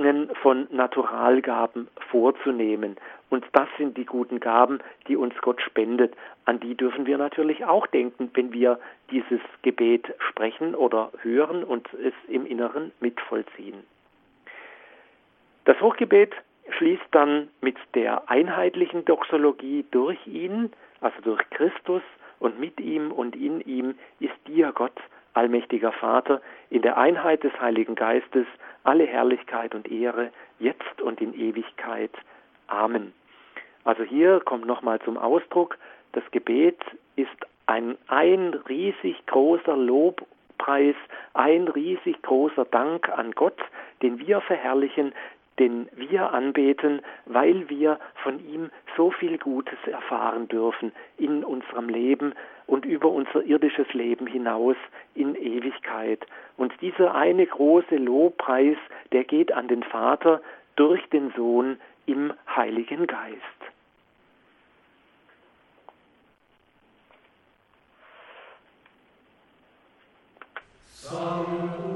[0.00, 2.96] Segnungen von Naturalgaben vorzunehmen.
[3.28, 6.14] Und das sind die guten Gaben, die uns Gott spendet.
[6.46, 8.78] An die dürfen wir natürlich auch denken, wenn wir
[9.10, 13.84] dieses Gebet sprechen oder hören und es im Inneren mitvollziehen.
[15.66, 16.34] Das Hochgebet
[16.78, 22.02] schließt dann mit der einheitlichen Doxologie durch ihn, also durch Christus
[22.38, 24.98] und mit ihm und in ihm ist dir Gott,
[25.34, 28.46] allmächtiger Vater, in der Einheit des Heiligen Geistes
[28.84, 32.12] alle Herrlichkeit und Ehre, jetzt und in Ewigkeit.
[32.66, 33.12] Amen.
[33.84, 35.78] Also hier kommt nochmal zum Ausdruck,
[36.12, 36.78] das Gebet
[37.16, 37.28] ist
[37.66, 40.96] ein, ein riesig großer Lobpreis,
[41.34, 43.58] ein riesig großer Dank an Gott,
[44.02, 45.12] den wir verherrlichen,
[45.60, 52.32] den wir anbeten, weil wir von ihm so viel Gutes erfahren dürfen in unserem Leben
[52.66, 54.76] und über unser irdisches Leben hinaus
[55.14, 56.26] in Ewigkeit.
[56.56, 58.78] Und dieser eine große Lobpreis,
[59.12, 60.40] der geht an den Vater
[60.76, 63.36] durch den Sohn im Heiligen Geist.
[70.94, 71.89] Sanctus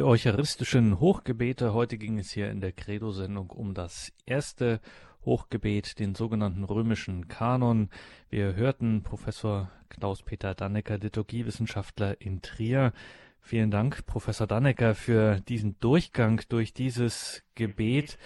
[0.00, 1.74] Die eucharistischen Hochgebete.
[1.74, 4.80] Heute ging es hier in der Credo-Sendung um das erste
[5.26, 7.90] Hochgebet, den sogenannten römischen Kanon.
[8.30, 12.94] Wir hörten Professor Klaus-Peter Dannecker, Liturgiewissenschaftler in Trier.
[13.42, 18.16] Vielen Dank, Professor Dannecker, für diesen Durchgang durch dieses Gebet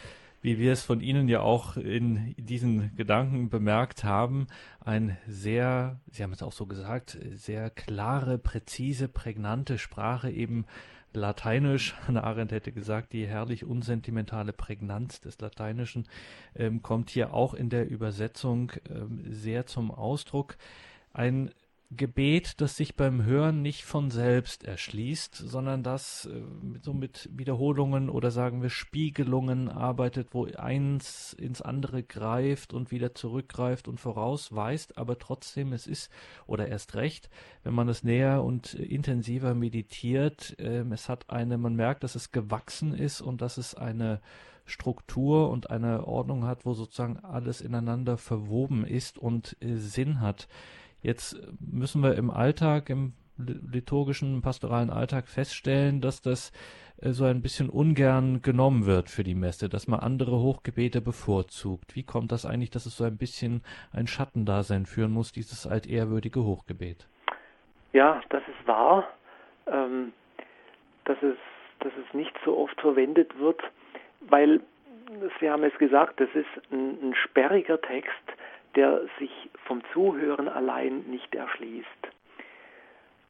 [0.45, 4.47] wie wir es von Ihnen ja auch in diesen Gedanken bemerkt haben,
[4.79, 10.67] ein sehr, Sie haben es auch so gesagt, sehr klare, präzise, prägnante Sprache eben
[11.15, 16.07] Lateinisch, Hannah Arendt hätte gesagt, die herrlich unsentimentale Prägnanz des Lateinischen
[16.55, 20.57] ähm, kommt hier auch in der Übersetzung ähm, sehr zum Ausdruck.
[21.13, 21.51] Ein
[21.97, 26.43] Gebet, das sich beim Hören nicht von selbst erschließt, sondern das äh,
[26.83, 33.15] so mit Wiederholungen oder sagen wir Spiegelungen arbeitet, wo eins ins andere greift und wieder
[33.15, 36.11] zurückgreift und vorausweist, aber trotzdem es ist
[36.47, 37.31] oder erst recht,
[37.63, 42.33] wenn man es näher und intensiver meditiert, äh, es hat eine, man merkt, dass es
[42.33, 44.21] gewachsen ist und dass es eine
[44.67, 50.49] Struktur und eine Ordnung hat, wo sozusagen alles ineinander verwoben ist und äh, Sinn hat.
[51.05, 56.51] Jetzt müssen wir im Alltag, im liturgischen, pastoralen Alltag feststellen, dass das
[57.03, 61.95] äh, so ein bisschen ungern genommen wird für die Messe, dass man andere Hochgebete bevorzugt.
[61.95, 66.43] Wie kommt das eigentlich, dass es so ein bisschen ein Schattendasein führen muss, dieses altehrwürdige
[66.43, 67.07] Hochgebet?
[67.93, 69.07] Ja, das ist wahr,
[69.67, 70.15] ähm,
[71.05, 71.37] dass, es,
[71.81, 73.61] dass es nicht so oft verwendet wird,
[74.21, 74.61] weil
[75.39, 78.25] Sie haben es gesagt, das ist ein, ein sperriger Text,
[78.77, 79.31] der sich
[79.67, 81.89] vom Zuhören allein nicht erschließt.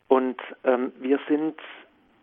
[0.09, 1.57] Und ähm, wir sind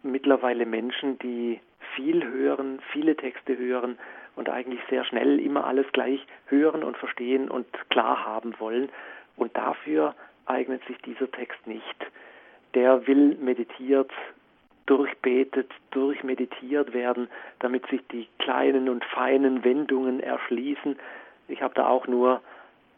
[0.04, 1.60] mittlerweile Menschen, die
[1.96, 3.98] viel hören, viele Texte hören
[4.36, 8.90] und eigentlich sehr schnell immer alles gleich hören und verstehen und klar haben wollen.
[9.36, 10.16] Und dafür
[10.46, 11.96] eignet sich dieser Text nicht.
[12.74, 14.12] Der will meditiert,
[14.86, 20.98] durchbetet, durchmeditiert werden, damit sich die kleinen und feinen Wendungen erschließen.
[21.48, 22.42] Ich habe da auch nur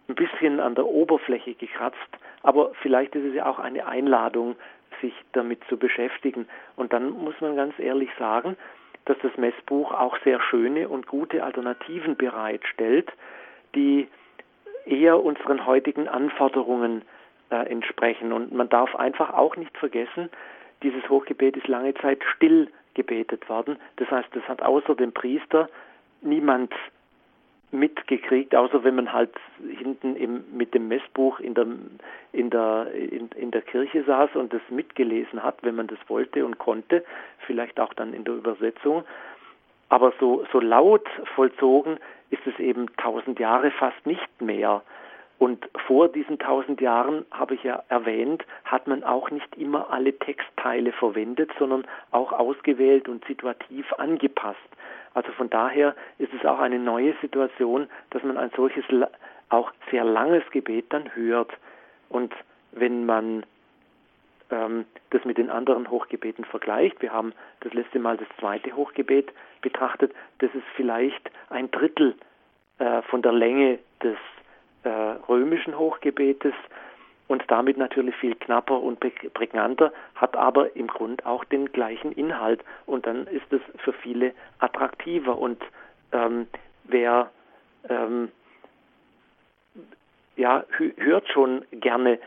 [0.08, 1.98] ein bisschen an der Oberfläche gekratzt,
[2.42, 4.56] aber vielleicht ist es ja auch eine Einladung,
[5.02, 6.48] sich damit zu beschäftigen.
[6.76, 8.58] Und dann muss man ganz ehrlich sagen,
[9.06, 13.12] dass das Messbuch auch sehr schöne und gute Alternativen bereitstellt,
[13.76, 14.08] die
[14.86, 17.04] eher unseren heutigen Anforderungen
[17.50, 18.32] äh, entsprechen.
[18.34, 20.30] Und man darf einfach auch nicht vergessen,
[20.84, 23.78] dieses Hochgebet ist lange Zeit still gebetet worden.
[23.98, 25.70] Das heißt, es hat außer dem Priester
[26.22, 26.74] niemand
[27.74, 29.34] mitgekriegt, außer wenn man halt
[29.78, 31.68] hinten im, mit dem Messbuch in der,
[32.32, 36.46] in, der, in, in der Kirche saß und das mitgelesen hat, wenn man das wollte
[36.46, 37.04] und konnte,
[37.46, 39.04] vielleicht auch dann in der Übersetzung.
[39.90, 41.98] Aber so, so laut vollzogen
[42.30, 44.82] ist es eben tausend Jahre fast nicht mehr.
[45.40, 50.18] Und vor diesen tausend Jahren, habe ich ja erwähnt, hat man auch nicht immer alle
[50.18, 54.58] Textteile verwendet, sondern auch ausgewählt und situativ angepasst.
[55.14, 58.84] Also von daher ist es auch eine neue Situation, dass man ein solches
[59.50, 61.52] auch sehr langes Gebet dann hört.
[62.10, 62.34] Und
[62.72, 63.46] wenn man
[64.50, 69.32] ähm, das mit den anderen Hochgebeten vergleicht, wir haben das letzte Mal das zweite Hochgebet
[69.62, 72.16] betrachtet, das ist vielleicht ein Drittel
[72.80, 74.18] äh, von der Länge des
[74.84, 76.54] äh, römischen Hochgebetes
[77.28, 79.00] und damit natürlich viel knapper und
[79.34, 84.34] prägnanter, hat aber im Grund auch den gleichen Inhalt und dann ist es für viele
[84.60, 85.62] attraktiver und
[86.12, 86.48] ähm,
[86.84, 87.32] wer
[87.90, 88.32] ähm,
[90.36, 90.64] ja,
[90.98, 92.20] hört schon gerne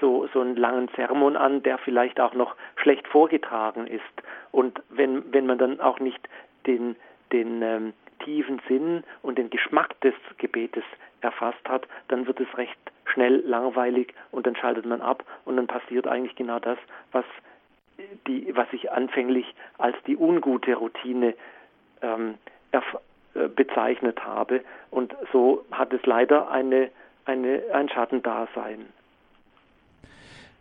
[0.00, 4.02] so, so einen langen Sermon an, der vielleicht auch noch schlecht vorgetragen ist.
[4.50, 6.20] Und wenn, wenn man dann auch nicht
[6.66, 6.96] den,
[7.32, 7.92] den ähm,
[8.24, 10.84] tiefen Sinn und den Geschmack des Gebetes
[11.20, 15.66] erfasst hat, dann wird es recht schnell langweilig und dann schaltet man ab und dann
[15.66, 16.78] passiert eigentlich genau das,
[17.12, 17.24] was
[18.26, 19.46] die, was ich anfänglich
[19.78, 21.34] als die ungute Routine
[22.02, 22.34] ähm,
[22.72, 24.62] äh, bezeichnet habe.
[24.90, 26.90] Und so hat es leider eine,
[27.24, 28.86] eine, ein Schattendasein.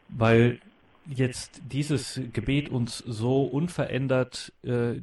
[0.10, 0.60] Weil
[1.06, 5.02] jetzt dieses Gebet uns so unverändert äh,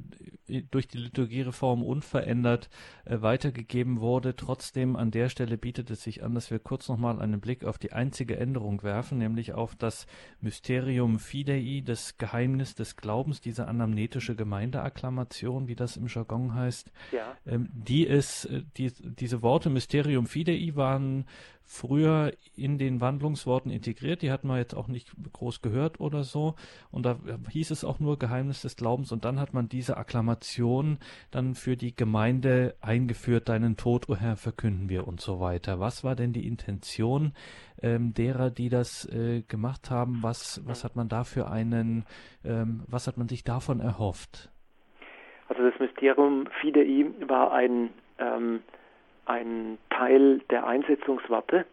[0.71, 2.69] durch die Liturgiereform unverändert
[3.05, 4.37] äh, weitergegeben wurde.
[4.37, 7.79] Trotzdem an der Stelle bietet es sich an, dass wir kurz nochmal einen Blick auf
[7.79, 10.07] die einzige Änderung werfen, nämlich auf das
[10.41, 16.91] Mysterium Fidei, das Geheimnis des Glaubens, diese anamnetische Gemeindeakklamation, wie das im Jargon heißt.
[17.13, 17.37] Ja.
[17.47, 21.27] Ähm, die ist, äh, die, diese Worte Mysterium Fidei waren
[21.67, 24.23] früher in den Wandlungsworten integriert.
[24.23, 26.55] Die hatten wir jetzt auch nicht groß gehört oder so.
[26.93, 27.19] Und da
[27.51, 29.11] hieß es auch nur Geheimnis des Glaubens.
[29.11, 30.36] Und dann hat man diese Akklamation
[31.31, 33.49] dann für die Gemeinde eingeführt.
[33.49, 35.81] Deinen Tod, o oh Herr, verkünden wir und so weiter.
[35.81, 37.33] Was war denn die Intention
[37.83, 40.19] ähm, derer, die das äh, gemacht haben?
[40.23, 42.05] Was, was hat man da für einen,
[42.45, 44.51] ähm, was hat man sich davon erhofft?
[45.49, 48.61] Also das Mysterium Fidei war ein ähm,
[49.27, 51.67] ein Teil der Einsetzungswarte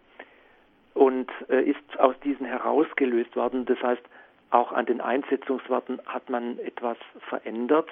[0.93, 3.65] und äh, ist aus diesen herausgelöst worden.
[3.65, 4.01] Das heißt,
[4.49, 6.97] auch an den Einsetzungswarten hat man etwas
[7.29, 7.89] verändert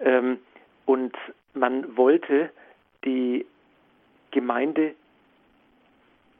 [0.00, 0.38] ähm,
[0.86, 1.16] und
[1.54, 2.50] man wollte
[3.04, 3.46] die
[4.30, 4.94] Gemeinde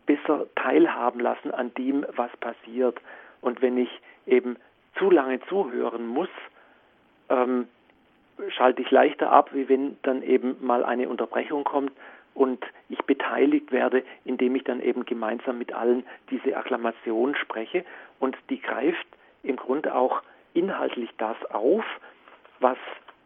[0.07, 2.99] besser teilhaben lassen an dem, was passiert.
[3.41, 3.91] Und wenn ich
[4.27, 4.57] eben
[4.97, 6.31] zu lange zuhören muss,
[7.29, 7.69] ähm,
[8.49, 11.93] schalte ich leichter ab, wie wenn dann eben mal eine Unterbrechung kommt
[12.35, 17.85] und ich beteiligt werde, indem ich dann eben gemeinsam mit allen diese Akklamation spreche
[18.21, 19.07] und die greift
[19.43, 20.23] im Grunde auch
[20.55, 21.85] inhaltlich das auf,
[22.61, 22.79] was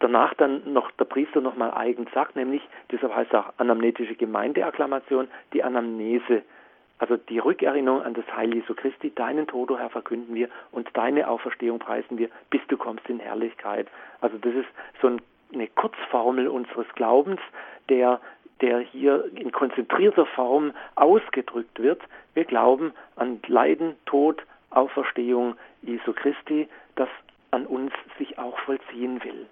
[0.02, 5.62] danach dann noch der Priester nochmal eigen sagt, nämlich, deshalb heißt auch anamnetische Gemeindeakklamation, die
[5.62, 6.42] Anamnese,
[6.98, 10.88] also die Rückerinnerung an das Heil Jesu Christi, deinen Tod, o Herr, verkünden wir und
[10.94, 13.88] deine Auferstehung preisen wir, bis du kommst in Herrlichkeit.
[14.20, 14.68] Also das ist
[15.00, 15.16] so
[15.52, 17.40] eine Kurzformel unseres Glaubens,
[17.88, 18.20] der
[18.60, 22.00] der hier in konzentrierter Form ausgedrückt wird.
[22.32, 24.40] Wir glauben an Leiden, Tod,
[24.70, 27.08] Auferstehung Jesu Christi, das
[27.50, 29.46] an uns sich auch vollziehen will.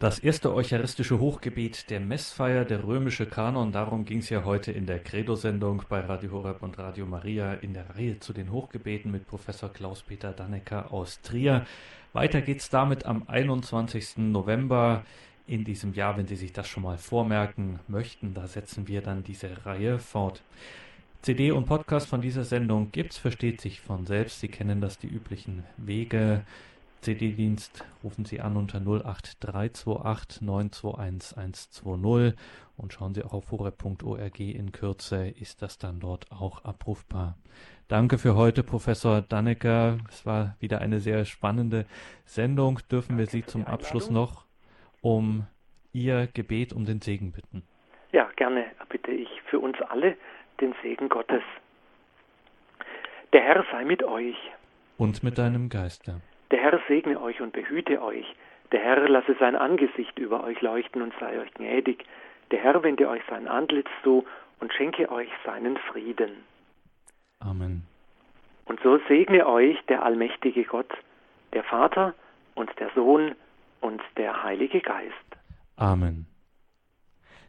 [0.00, 4.86] Das erste eucharistische Hochgebet der Messfeier, der römische Kanon, darum ging es ja heute in
[4.86, 9.26] der Credo-Sendung bei Radio Horeb und Radio Maria in der Reihe zu den Hochgebeten mit
[9.26, 11.66] Professor Klaus-Peter Dannecker aus Trier.
[12.14, 14.16] Weiter geht's damit am 21.
[14.16, 15.04] November
[15.46, 18.32] in diesem Jahr, wenn Sie sich das schon mal vormerken möchten.
[18.32, 20.42] Da setzen wir dann diese Reihe fort.
[21.20, 24.40] CD und Podcast von dieser Sendung gibt's, versteht sich von selbst.
[24.40, 26.46] Sie kennen das, die üblichen Wege.
[27.00, 32.38] CD-Dienst rufen Sie an unter 08328 921 120
[32.76, 34.40] und schauen Sie auch auf horeb.org.
[34.40, 37.36] In Kürze ist das dann dort auch abrufbar.
[37.88, 39.98] Danke für heute, Professor Dannecker.
[40.08, 41.86] Es war wieder eine sehr spannende
[42.24, 42.78] Sendung.
[42.90, 44.44] Dürfen wir Sie zum Abschluss noch
[45.00, 45.46] um
[45.92, 47.62] Ihr Gebet um den Segen bitten?
[48.12, 50.16] Ja, gerne bitte ich für uns alle
[50.60, 51.42] den Segen Gottes.
[53.32, 54.36] Der Herr sei mit euch.
[54.98, 56.20] Und mit deinem Geiste.
[56.50, 58.26] Der Herr segne euch und behüte euch.
[58.72, 62.04] Der Herr lasse sein Angesicht über euch leuchten und sei euch gnädig.
[62.50, 64.24] Der Herr wende euch sein Antlitz zu
[64.60, 66.44] und schenke euch seinen Frieden.
[67.40, 67.86] Amen.
[68.64, 70.92] Und so segne euch der allmächtige Gott,
[71.52, 72.14] der Vater
[72.54, 73.34] und der Sohn
[73.80, 75.14] und der Heilige Geist.
[75.76, 76.26] Amen.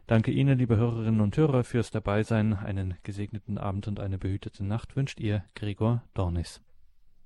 [0.07, 2.57] Danke Ihnen, liebe Hörerinnen und Hörer, fürs Dabeisein.
[2.65, 6.61] Einen gesegneten Abend und eine behütete Nacht wünscht Ihr Gregor Dornis.